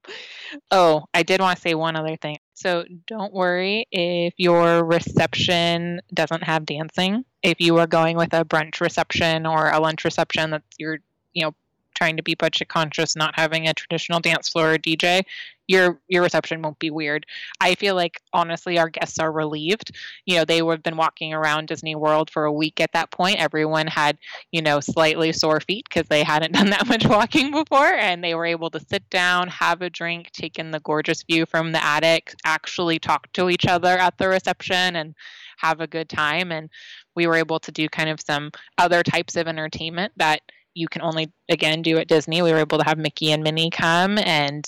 [0.70, 2.38] oh, I did want to say one other thing.
[2.54, 7.24] So don't worry if your reception doesn't have dancing.
[7.42, 10.98] If you are going with a brunch reception or a lunch reception that's your,
[11.32, 11.54] you know,
[11.98, 15.22] trying to be budget conscious, not having a traditional dance floor or DJ,
[15.68, 17.26] your your reception won't be weird.
[17.60, 19.94] I feel like honestly our guests are relieved.
[20.26, 23.10] You know, they would have been walking around Disney World for a week at that
[23.12, 23.38] point.
[23.38, 24.18] Everyone had,
[24.50, 28.34] you know, slightly sore feet because they hadn't done that much walking before and they
[28.34, 31.84] were able to sit down, have a drink, take in the gorgeous view from the
[31.84, 35.14] attic, actually talk to each other at the reception and
[35.58, 36.70] have a good time and
[37.14, 40.40] we were able to do kind of some other types of entertainment that
[40.74, 42.40] you can only again do at Disney.
[42.40, 44.64] We were able to have Mickey and Minnie come and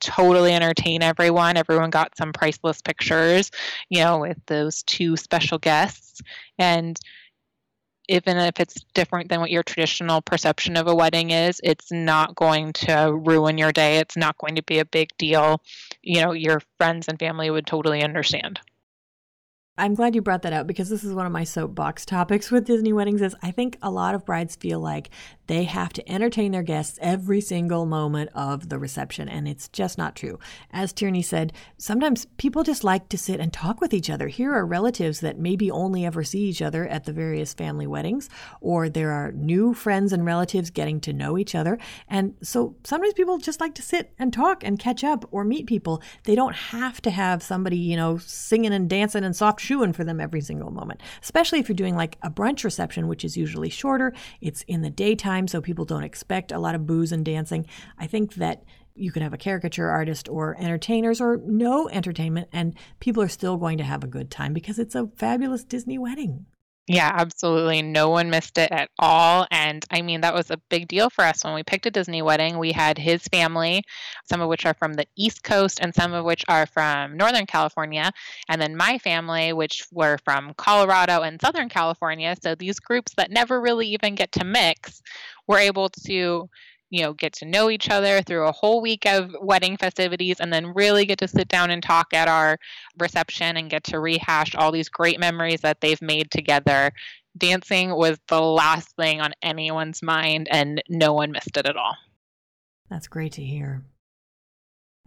[0.00, 1.56] totally entertain everyone.
[1.56, 3.50] Everyone got some priceless pictures,
[3.88, 6.20] you know, with those two special guests.
[6.58, 6.98] And
[8.08, 12.34] even if it's different than what your traditional perception of a wedding is, it's not
[12.34, 13.98] going to ruin your day.
[13.98, 15.62] It's not going to be a big deal.
[16.02, 18.60] You know, your friends and family would totally understand.
[19.76, 22.66] I'm glad you brought that up because this is one of my soapbox topics with
[22.66, 25.10] Disney weddings is I think a lot of brides feel like
[25.48, 29.98] they have to entertain their guests every single moment of the reception and it's just
[29.98, 30.38] not true.
[30.70, 34.28] As Tierney said, sometimes people just like to sit and talk with each other.
[34.28, 38.28] Here are relatives that maybe only ever see each other at the various family weddings
[38.60, 41.78] or there are new friends and relatives getting to know each other.
[42.08, 45.66] And so sometimes people just like to sit and talk and catch up or meet
[45.66, 46.02] people.
[46.24, 50.04] They don't have to have somebody, you know, singing and dancing and soft shoeing for
[50.04, 53.70] them every single moment, especially if you're doing like a brunch reception, which is usually
[53.70, 54.12] shorter.
[54.40, 57.66] It's in the daytime, so people don't expect a lot of booze and dancing.
[57.98, 58.64] I think that
[58.94, 63.56] you could have a caricature artist or entertainers or no entertainment, and people are still
[63.56, 66.46] going to have a good time because it's a fabulous Disney wedding.
[66.90, 67.82] Yeah, absolutely.
[67.82, 69.46] No one missed it at all.
[69.50, 72.22] And I mean, that was a big deal for us when we picked a Disney
[72.22, 72.56] wedding.
[72.58, 73.84] We had his family,
[74.24, 77.44] some of which are from the East Coast and some of which are from Northern
[77.44, 78.10] California.
[78.48, 82.34] And then my family, which were from Colorado and Southern California.
[82.42, 85.02] So these groups that never really even get to mix
[85.46, 86.48] were able to
[86.90, 90.52] you know, get to know each other through a whole week of wedding festivities and
[90.52, 92.58] then really get to sit down and talk at our
[92.98, 96.92] reception and get to rehash all these great memories that they've made together.
[97.36, 101.96] Dancing was the last thing on anyone's mind and no one missed it at all.
[102.90, 103.84] That's great to hear.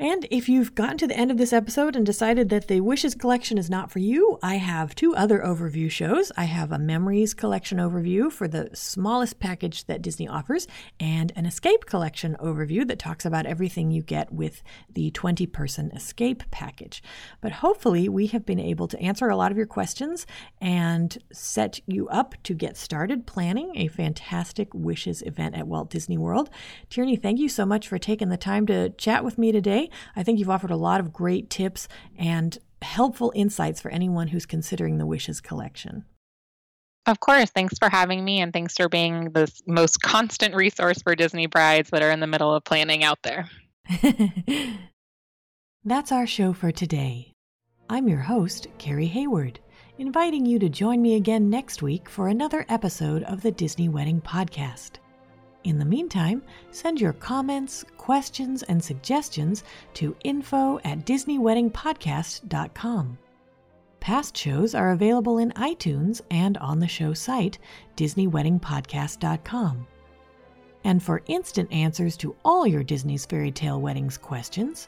[0.02, 3.14] And if you've gotten to the end of this episode and decided that the Wishes
[3.14, 6.32] collection is not for you, I have two other overview shows.
[6.36, 10.68] I have a Memories collection overview for the smallest package that Disney offers,
[11.00, 15.92] and an Escape collection overview that talks about everything you get with the 20 person
[15.92, 17.04] Escape package.
[17.40, 20.26] But hopefully, we have been able to answer a lot of your questions
[20.60, 26.18] and set you up to get started planning a fantastic Wishes event at Walt Disney
[26.18, 26.50] World.
[26.90, 29.90] Tierney, thank you so much for taking the time to chat with me today.
[30.16, 31.88] I think you've offered a lot of great tips
[32.18, 36.06] and helpful insights for anyone who's considering the Wishes collection.
[37.08, 37.50] Of course.
[37.50, 41.90] Thanks for having me, and thanks for being the most constant resource for Disney brides
[41.90, 43.50] that are in the middle of planning out there.
[45.84, 47.34] That's our show for today.
[47.90, 49.60] I'm your host, Carrie Hayward,
[49.98, 54.22] inviting you to join me again next week for another episode of the Disney Wedding
[54.22, 55.00] Podcast.
[55.64, 56.42] In the meantime,
[56.72, 63.18] send your comments, questions, and suggestions to info at DisneyWeddingPodcast.com.
[64.00, 67.60] Past shows are available in iTunes and on the show site,
[67.96, 69.86] DisneyWeddingPodcast.com.
[70.84, 74.88] And for instant answers to all your Disney's Fairy Tale Weddings questions,